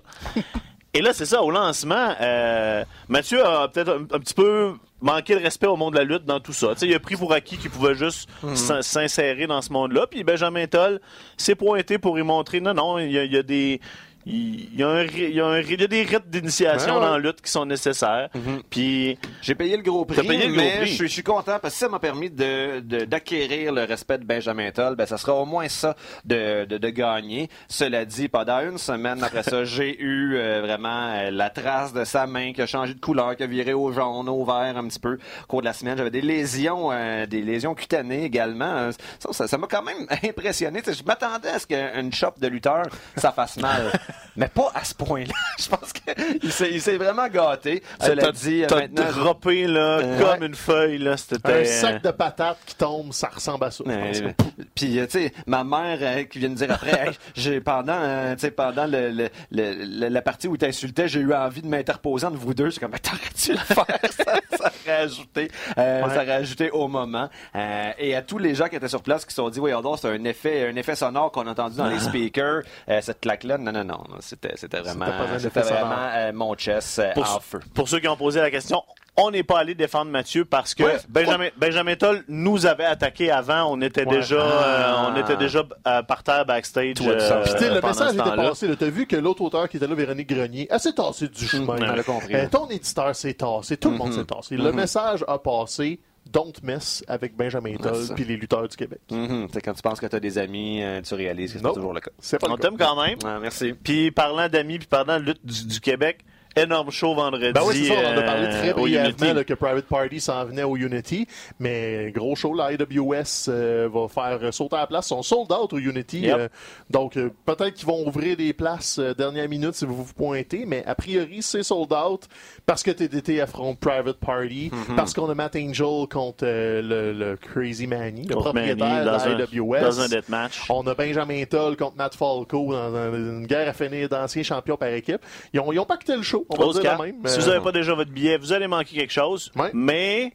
[0.97, 5.35] Et là, c'est ça, au lancement, euh, Mathieu a peut-être un, un petit peu manqué
[5.35, 6.69] de respect au monde de la lutte dans tout ça.
[6.75, 8.55] Tu sais, il a pris pour acquis qu'il pouvait juste Mhm.
[8.55, 10.07] s'in- s'insérer dans ce monde-là.
[10.09, 11.01] Puis Benjamin Toll
[11.37, 13.81] s'est pointé pour y montrer, non, non, il y a, il y a des...
[14.27, 17.01] Il y, a un, il, y a un, il y a des rites d'initiation ouais.
[17.01, 18.31] dans la lutte qui sont nécessaires.
[18.71, 20.87] Puis J'ai payé le gros prix, T'as payé le gros mais prix.
[20.87, 24.17] je suis- je suis content parce que ça m'a permis de- de- d'acquérir le respect
[24.19, 24.97] de Benjamin Toll.
[24.97, 25.95] Ben, ça sera au moins ça
[26.25, 27.51] de, de, de gagner.
[27.69, 32.05] Cela dit, pendant une semaine après ça, j'ai eu euh, vraiment euh, la trace de
[32.05, 34.89] sa main qui a changé de couleur, qui a viré au jaune, au vert un
[34.89, 35.99] petit peu au cours de la semaine.
[35.99, 38.91] J'avais des lésions, euh, des lésions cutanées également.
[39.19, 40.81] Ça, ça, ça m'a quand même impressionné.
[40.87, 42.85] Je m'attendais à ce qu'une shop de lutteur,
[43.17, 43.93] ça fasse mal.
[44.37, 45.33] mais pas à ce point-là.
[45.61, 47.83] Je pense qu'il s'est, il s'est vraiment gâté.
[48.01, 50.47] Cela T'as- dit, t'as droppé là, Euh, comme ouais.
[50.49, 50.99] une feuille.
[50.99, 53.85] Là, c'était Un sac de patates qui tombe, ça ressemble à ça.
[53.87, 54.33] je pense.
[54.75, 57.97] Puis, euh, tu sais, ma mère euh, qui vient de dire après, Hey, j'ai pendant,
[57.99, 61.33] euh, tu sais, pendant le, le- le- le- la partie où tu insultais, j'ai eu
[61.33, 62.71] envie de m'interposer entre vous deux.
[62.71, 63.87] C'est comme, mais t'aurais-tu le faire?
[64.11, 64.25] ça,
[64.59, 66.09] ça aurait ajouté, euh, Ouais.
[66.11, 67.29] ça aurait ajouté au moment.
[67.55, 69.71] Euh, et à tous les gens qui étaient sur place qui se sont dit, oui,
[69.71, 72.63] alors c'est un effet, un effet sonore qu'on a entendu dans les speakers.
[72.89, 75.07] Euh, cette claque-là, non, non, non, c'était, c'était vraiment,
[75.39, 77.61] C'était euh, mon chest euh, pour, en feu.
[77.75, 78.83] pour ceux qui ont posé la question,
[79.17, 80.97] on n'est pas allé défendre Mathieu parce que Ouais.
[81.09, 83.65] Benjamin, Benjamin Toll nous avait attaqué avant.
[83.73, 84.17] On était Ouais.
[84.17, 84.65] déjà, Ah.
[85.07, 86.97] euh, on était déjà euh, par terre backstage.
[87.01, 88.67] Euh, Puis, le message était passé.
[88.69, 88.75] là.
[88.77, 91.77] T'as vu que l'autre auteur qui était là, Véronique Grenier, elle s'est tassée du chemin.
[91.79, 92.35] on l'a compris.
[92.35, 93.77] Euh, ton éditeur s'est tassé.
[93.77, 94.57] Tout le monde s'est tassé.
[94.57, 96.01] Le message a passé.
[96.31, 98.15] Don't mess avec Benjamin Toll ça.
[98.15, 99.01] puis les lutteurs du Québec.
[99.11, 99.49] Mhm.
[99.63, 102.01] Quand tu penses que tu as des amis, euh, tu réalises que c'est toujours le
[102.01, 102.11] cas.
[102.19, 103.19] C'est pas On t'aime quand même.
[103.41, 103.73] Merci.
[103.75, 106.25] Puis parlant d'amis, puis parlant de lutte du, du Québec,
[106.57, 107.53] énorme show vendredi.
[107.53, 109.87] Ben oui, c'est ça, on en a parlé euh, très au brièvement là, que Private
[109.87, 111.27] Party s'en venait au Unity,
[111.59, 115.07] mais gros show, la IWS euh, va faire sauter à la place.
[115.07, 116.37] Ils sont sold out au Unity, Yep.
[116.39, 116.49] euh,
[116.91, 120.65] donc euh, peut-être qu'ils vont ouvrir des places euh, dernière minute si vous vous pointez,
[120.67, 122.23] mais a priori c'est sold out
[122.67, 124.97] parce que TDT affronte Private Party, Mm-hmm.
[124.97, 129.09] parce qu'on a Matt Angel contre euh, le, le Crazy Manny, le Contre propriétaire de
[129.11, 129.81] un- la IWS.
[129.81, 130.63] dans un deathmatch.
[130.71, 134.77] On a Benjamin Toll contre Matt Falco dans un- une guerre à finir d'anciens champions
[134.77, 135.21] par équipe.
[135.53, 137.17] Ils ont, ils ont pacté le show, on va dire la même.
[137.27, 139.51] Si Euh, vous n'avez pas déjà votre billet, vous allez manquer quelque chose.
[139.57, 139.71] Ouais.
[139.75, 140.33] Mais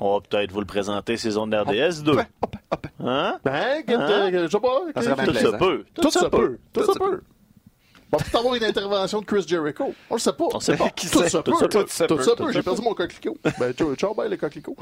[0.00, 2.18] on va peut-être vous le présenter, ces zones d'RDS 2.
[3.00, 3.38] Hein?
[3.44, 3.82] Ben, Hein?
[3.86, 3.92] que-
[4.46, 4.80] je sais pas.
[4.94, 5.84] Ça serait Tout ça peut.
[5.94, 6.58] Tout ça peut.
[6.72, 7.22] Tout ça peut.
[8.12, 9.92] On va peut-être avoir une intervention de Chris Jericho.
[10.10, 10.44] On le sait pas.
[10.54, 10.88] On sait pas.
[10.90, 11.50] Qui Tout ça peut.
[11.50, 12.24] Tout ça peut.
[12.36, 12.52] Peut.
[12.52, 12.62] J'ai peut.
[12.64, 13.36] perdu mon coquelicot.
[13.58, 14.76] Ben, ciao, ciao, bye, le coquelicot.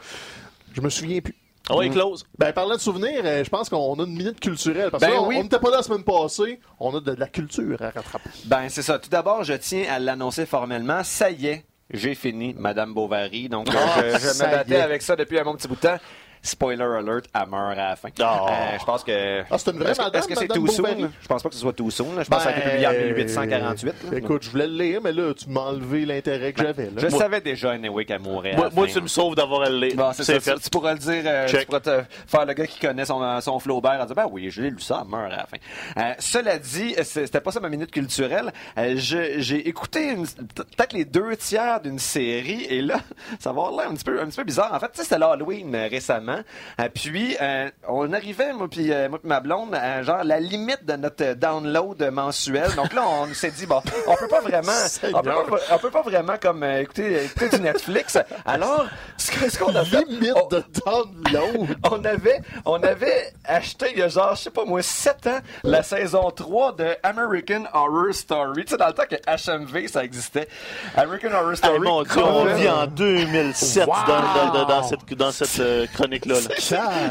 [0.75, 1.35] Je me souviens plus.
[1.71, 2.25] On va y close.
[2.39, 4.91] Ben, parlant de souvenirs, euh, je pense qu'on a une minute culturelle.
[4.91, 5.37] Parce que Ben là, on- oui.
[5.39, 6.61] on n'était pas là la semaine passée.
[6.79, 8.31] On a de, de la culture à rattraper.
[8.45, 8.99] Ben, c'est ça.
[8.99, 11.03] Tout d'abord, je tiens à l'annoncer formellement.
[11.05, 13.49] Ça y est, j'ai fini, Madame Bovary.
[13.49, 14.81] Donc, euh, Ah, je, je me battais est.
[14.83, 15.99] avec ça depuis un bon petit bout de temps.
[16.47, 18.11] Spoiler alert, elle meurt à la fin.
[18.21, 18.47] Ah.
[18.51, 19.41] Euh, je pense que.
[19.51, 21.11] Ah, c'est une vraie madame, Est-ce que c'est too soon?
[21.23, 22.15] Je pense pas que ce soit too soon.
[22.15, 22.23] là.
[22.23, 23.95] Je pense que ça a été publié en 1848.
[24.13, 24.19] là.
[24.19, 26.85] Écoute, je voulais le lire, mais là, tu m'as enlevé l'intérêt que j'avais.
[26.85, 26.91] là.
[26.99, 28.53] Je Moi- savais déjà, anyway, qu'elle mourrait.
[28.53, 30.35] à Moi, la moi, fin, tu me sauves d'avoir elle Bon, c'est ça.
[30.35, 30.61] C'est Tu, fait.
[30.61, 33.59] tu pourras le dire, euh, tu pourras te faire le gars qui connaît son, son
[33.59, 35.57] Flaubert en disant Ben oui, je l'ai lu ça, elle meurt à la fin.
[35.97, 38.53] Euh, cela dit, c'était pas ça ma minute culturelle.
[38.77, 42.99] Euh, je- J'ai écouté une- peut-être les deux tiers d'une série et là,
[43.41, 44.73] ça va avoir l'air un petit peu, un petit peu bizarre.
[44.75, 46.34] En fait, tu sais, c'était l'Halloween euh, récemment.
[46.81, 50.41] Euh, puis, euh, on arrivait, moi puis euh, moi puis ma blonde, à genre la
[50.41, 52.75] limite de notre download mensuel.
[52.77, 54.73] Donc là, on s'est dit, bon, on peut pas vraiment,
[55.15, 58.19] on peut pas, on peut pas vraiment comme euh, écouter, écouter du Netflix.
[58.45, 61.77] Alors, ce que- ce qu'on a fait, Limite on- de download.
[61.91, 65.39] on avait, on avait acheté il y a genre, je sais pas moi, 7 ans,
[65.63, 68.65] la saison 3 de American Horror Story.
[68.65, 70.49] Tu sais, dans le temps que HMV, ça existait.
[70.97, 71.79] American Horror Hey, Story.
[71.81, 73.95] mon Dieu, on vit en 2007 Wow.
[74.07, 75.87] dans, dans- dans cette, dans cette euh,
[76.29, 76.35] là.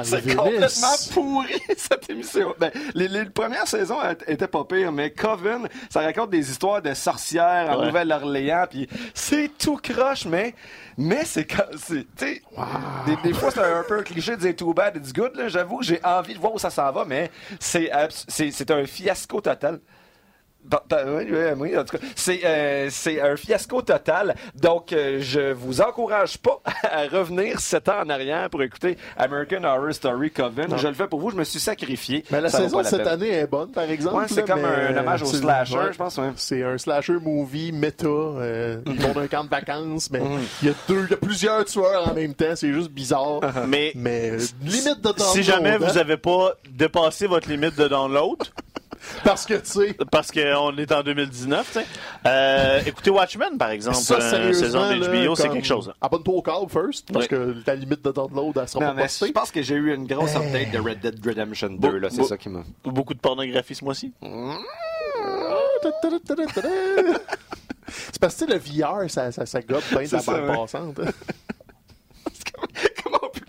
[0.03, 2.53] C'est complètement pourri, cette émission.
[2.59, 3.97] Ben, les, les premières saisons
[4.27, 7.87] étaient pas pires, mais Coven, ça raconte des histoires de sorcières en Ouais.
[7.87, 10.53] Nouvelle-Orléans, puis c'est tout croche, mais,
[10.97, 12.41] mais c'est, ca- c'est, sais,
[13.05, 15.47] des, des fois c'est un peu un cliché de dire too bad, it's good, là.
[15.47, 19.79] J'avoue j'ai envie de voir où ça s'en va, mais c'est un fiasco total.
[20.65, 21.25] Bah, bah, oui,
[21.57, 24.35] oui, en tout cas, c'est euh, c'est un fiasco total.
[24.55, 29.63] Donc, euh, je vous encourage pas à revenir sept ans en arrière pour écouter American
[29.63, 30.75] Horror Story Coven.
[30.77, 31.31] Je le fais pour vous.
[31.31, 32.23] Je me suis sacrifié.
[32.31, 33.07] Mais la Ça saison de cette peine.
[33.09, 34.15] année est bonne, par exemple.
[34.15, 35.91] Ouais, c'est là, comme un hommage au slasher, ouais.
[35.93, 36.17] je pense.
[36.17, 36.31] ouais.
[36.37, 38.07] C'est un slasher movie méta.
[38.07, 40.39] Euh, Ils vont d'un camp de vacances, mais Mhm.
[40.61, 42.55] il y a deux, il y a plusieurs tueurs en même temps.
[42.55, 43.39] C'est juste bizarre.
[43.67, 45.19] Mais Mais euh, limite de download.
[45.19, 48.37] si jamais vous hein, n'avez pas dépassé votre limite de download,
[49.23, 51.85] Parce que, tu sais, parce qu'on est en 2019, tu sais,
[52.25, 53.97] euh, écoutez Watchmen, par exemple.
[53.97, 55.93] ça, euh, sérieusement, saison de là, HBO, c'est quelque chose.
[56.01, 57.29] Abonne-toi au câble first, parce Oui.
[57.29, 59.27] que ta limite de download, elle sera Non, pas mais postée.
[59.27, 61.97] je pense que j'ai eu une grosse update de Red Dead Redemption 2.
[61.97, 62.63] Là, c'est ça qui m'a.
[62.85, 64.13] Beaucoup de pornographie ce mois-ci.
[67.87, 70.99] C'est parce que le VR, ça, ça, ça gobe bien de C'est la bande passante.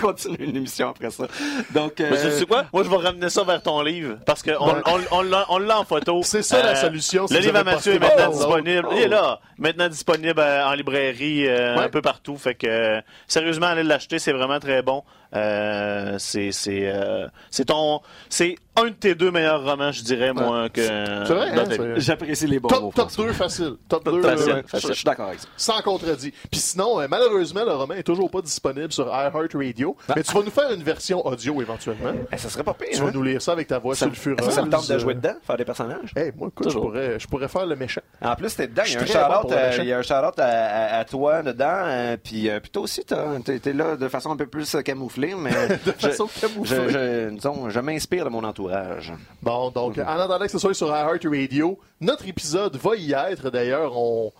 [0.04, 1.26] Continuer une émission après ça?
[1.72, 2.64] Donc, euh, Mais tu sais quoi?
[2.72, 4.18] Moi, je vais ramener ça vers ton livre.
[4.26, 6.20] Parce qu'on on, on l'a- on l'a en photo.
[6.24, 8.86] C'est ça, la solution, si Le vous livre à avez Mathieu est maintenant votre disponible.
[8.90, 8.94] Oh.
[8.96, 9.40] Il est là.
[9.58, 11.84] maintenant disponible euh, en librairie euh, Ouais.
[11.84, 12.36] un peu partout.
[12.36, 15.02] Fait que euh, sérieusement, allez l'acheter, c'est vraiment très bon.
[15.34, 20.32] Euh, c'est c'est euh, c'est ton c'est un de tes deux meilleurs romans, je dirais
[20.32, 22.76] moi que C'est vrai, hein, c'est- J'apprécie les bons mots.
[22.76, 23.26] Top, top François.
[23.26, 23.72] 2 facile.
[23.88, 24.50] Top 2 facile.
[24.52, 25.48] euh, Je je suis d'accord avec ça.
[25.56, 26.32] sans contredit.
[26.50, 29.96] Puis sinon, euh, malheureusement, le roman est toujours pas disponible sur iHeartRadio.
[30.16, 32.12] Mais tu vas nous faire une version audio éventuellement.
[32.32, 32.88] Eh, ça serait pas pire.
[32.92, 33.10] Tu vas hein?
[33.14, 34.50] nous lire ça avec ta voix Ça, sulfureuse.
[34.50, 36.12] ça me tente de jouer dedans, faire des personnages?
[36.16, 36.86] Hey, moi, écoute, je Toujours.
[36.86, 38.00] pourrais, je pourrais faire le méchant.
[38.22, 38.82] En plus, t'es dedans.
[38.86, 39.82] Il y a un Je suis très bon shout-out pour le à- machin.
[39.82, 41.64] il y a un shout-out à, à- à toi dedans.
[41.84, 44.74] euh, puis, euh, puis toi aussi, t'as- t'es t'es là de façon un peu plus
[44.74, 45.23] euh, camouflée.
[45.36, 46.28] Mais De façon
[46.62, 49.12] je, je, disons, je m'inspire de mon entourage.
[49.42, 53.50] Bon, donc, en attendant que ce soit sur iHeartRadio, notre épisode va y être.
[53.50, 54.32] D'ailleurs, on.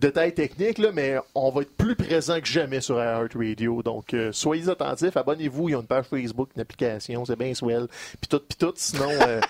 [0.00, 3.82] Détail technique, là, mais on va être plus présent que jamais sur iHeartRadio.
[3.82, 5.68] Donc, euh, soyez attentifs, abonnez-vous.
[5.68, 7.86] Il y a une page Facebook, une application, c'est bien swell.
[8.20, 8.72] Puis tout, puis tout.
[8.76, 9.40] Sinon, euh,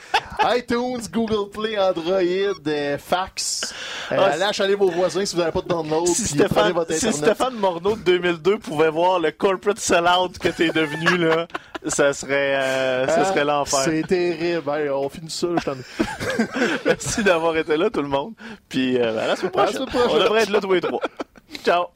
[0.56, 2.20] iTunes, Google Play, Android,
[2.66, 3.72] euh, fax.
[4.10, 6.08] Ah, allez achaler vos voisins si vous n'avez pas de download.
[6.08, 7.12] Si Stéphane, votre si.
[7.12, 11.46] Stéphane Morneau de 2002 pouvait voir le corporate sellout que t'es devenu, là,
[11.86, 13.80] ça serait, ça Ah, serait l'enfer.
[13.84, 14.68] C'est terrible.
[14.68, 15.74] Hey, on finit ça, je t'en
[16.86, 18.32] Merci d'avoir été là, tout le monde.
[18.68, 19.72] Puis, à la semaine À la prochaine.
[19.88, 20.39] semaine prochaine.
[20.46, 21.00] Tous les trois.
[21.64, 21.86] Ciao.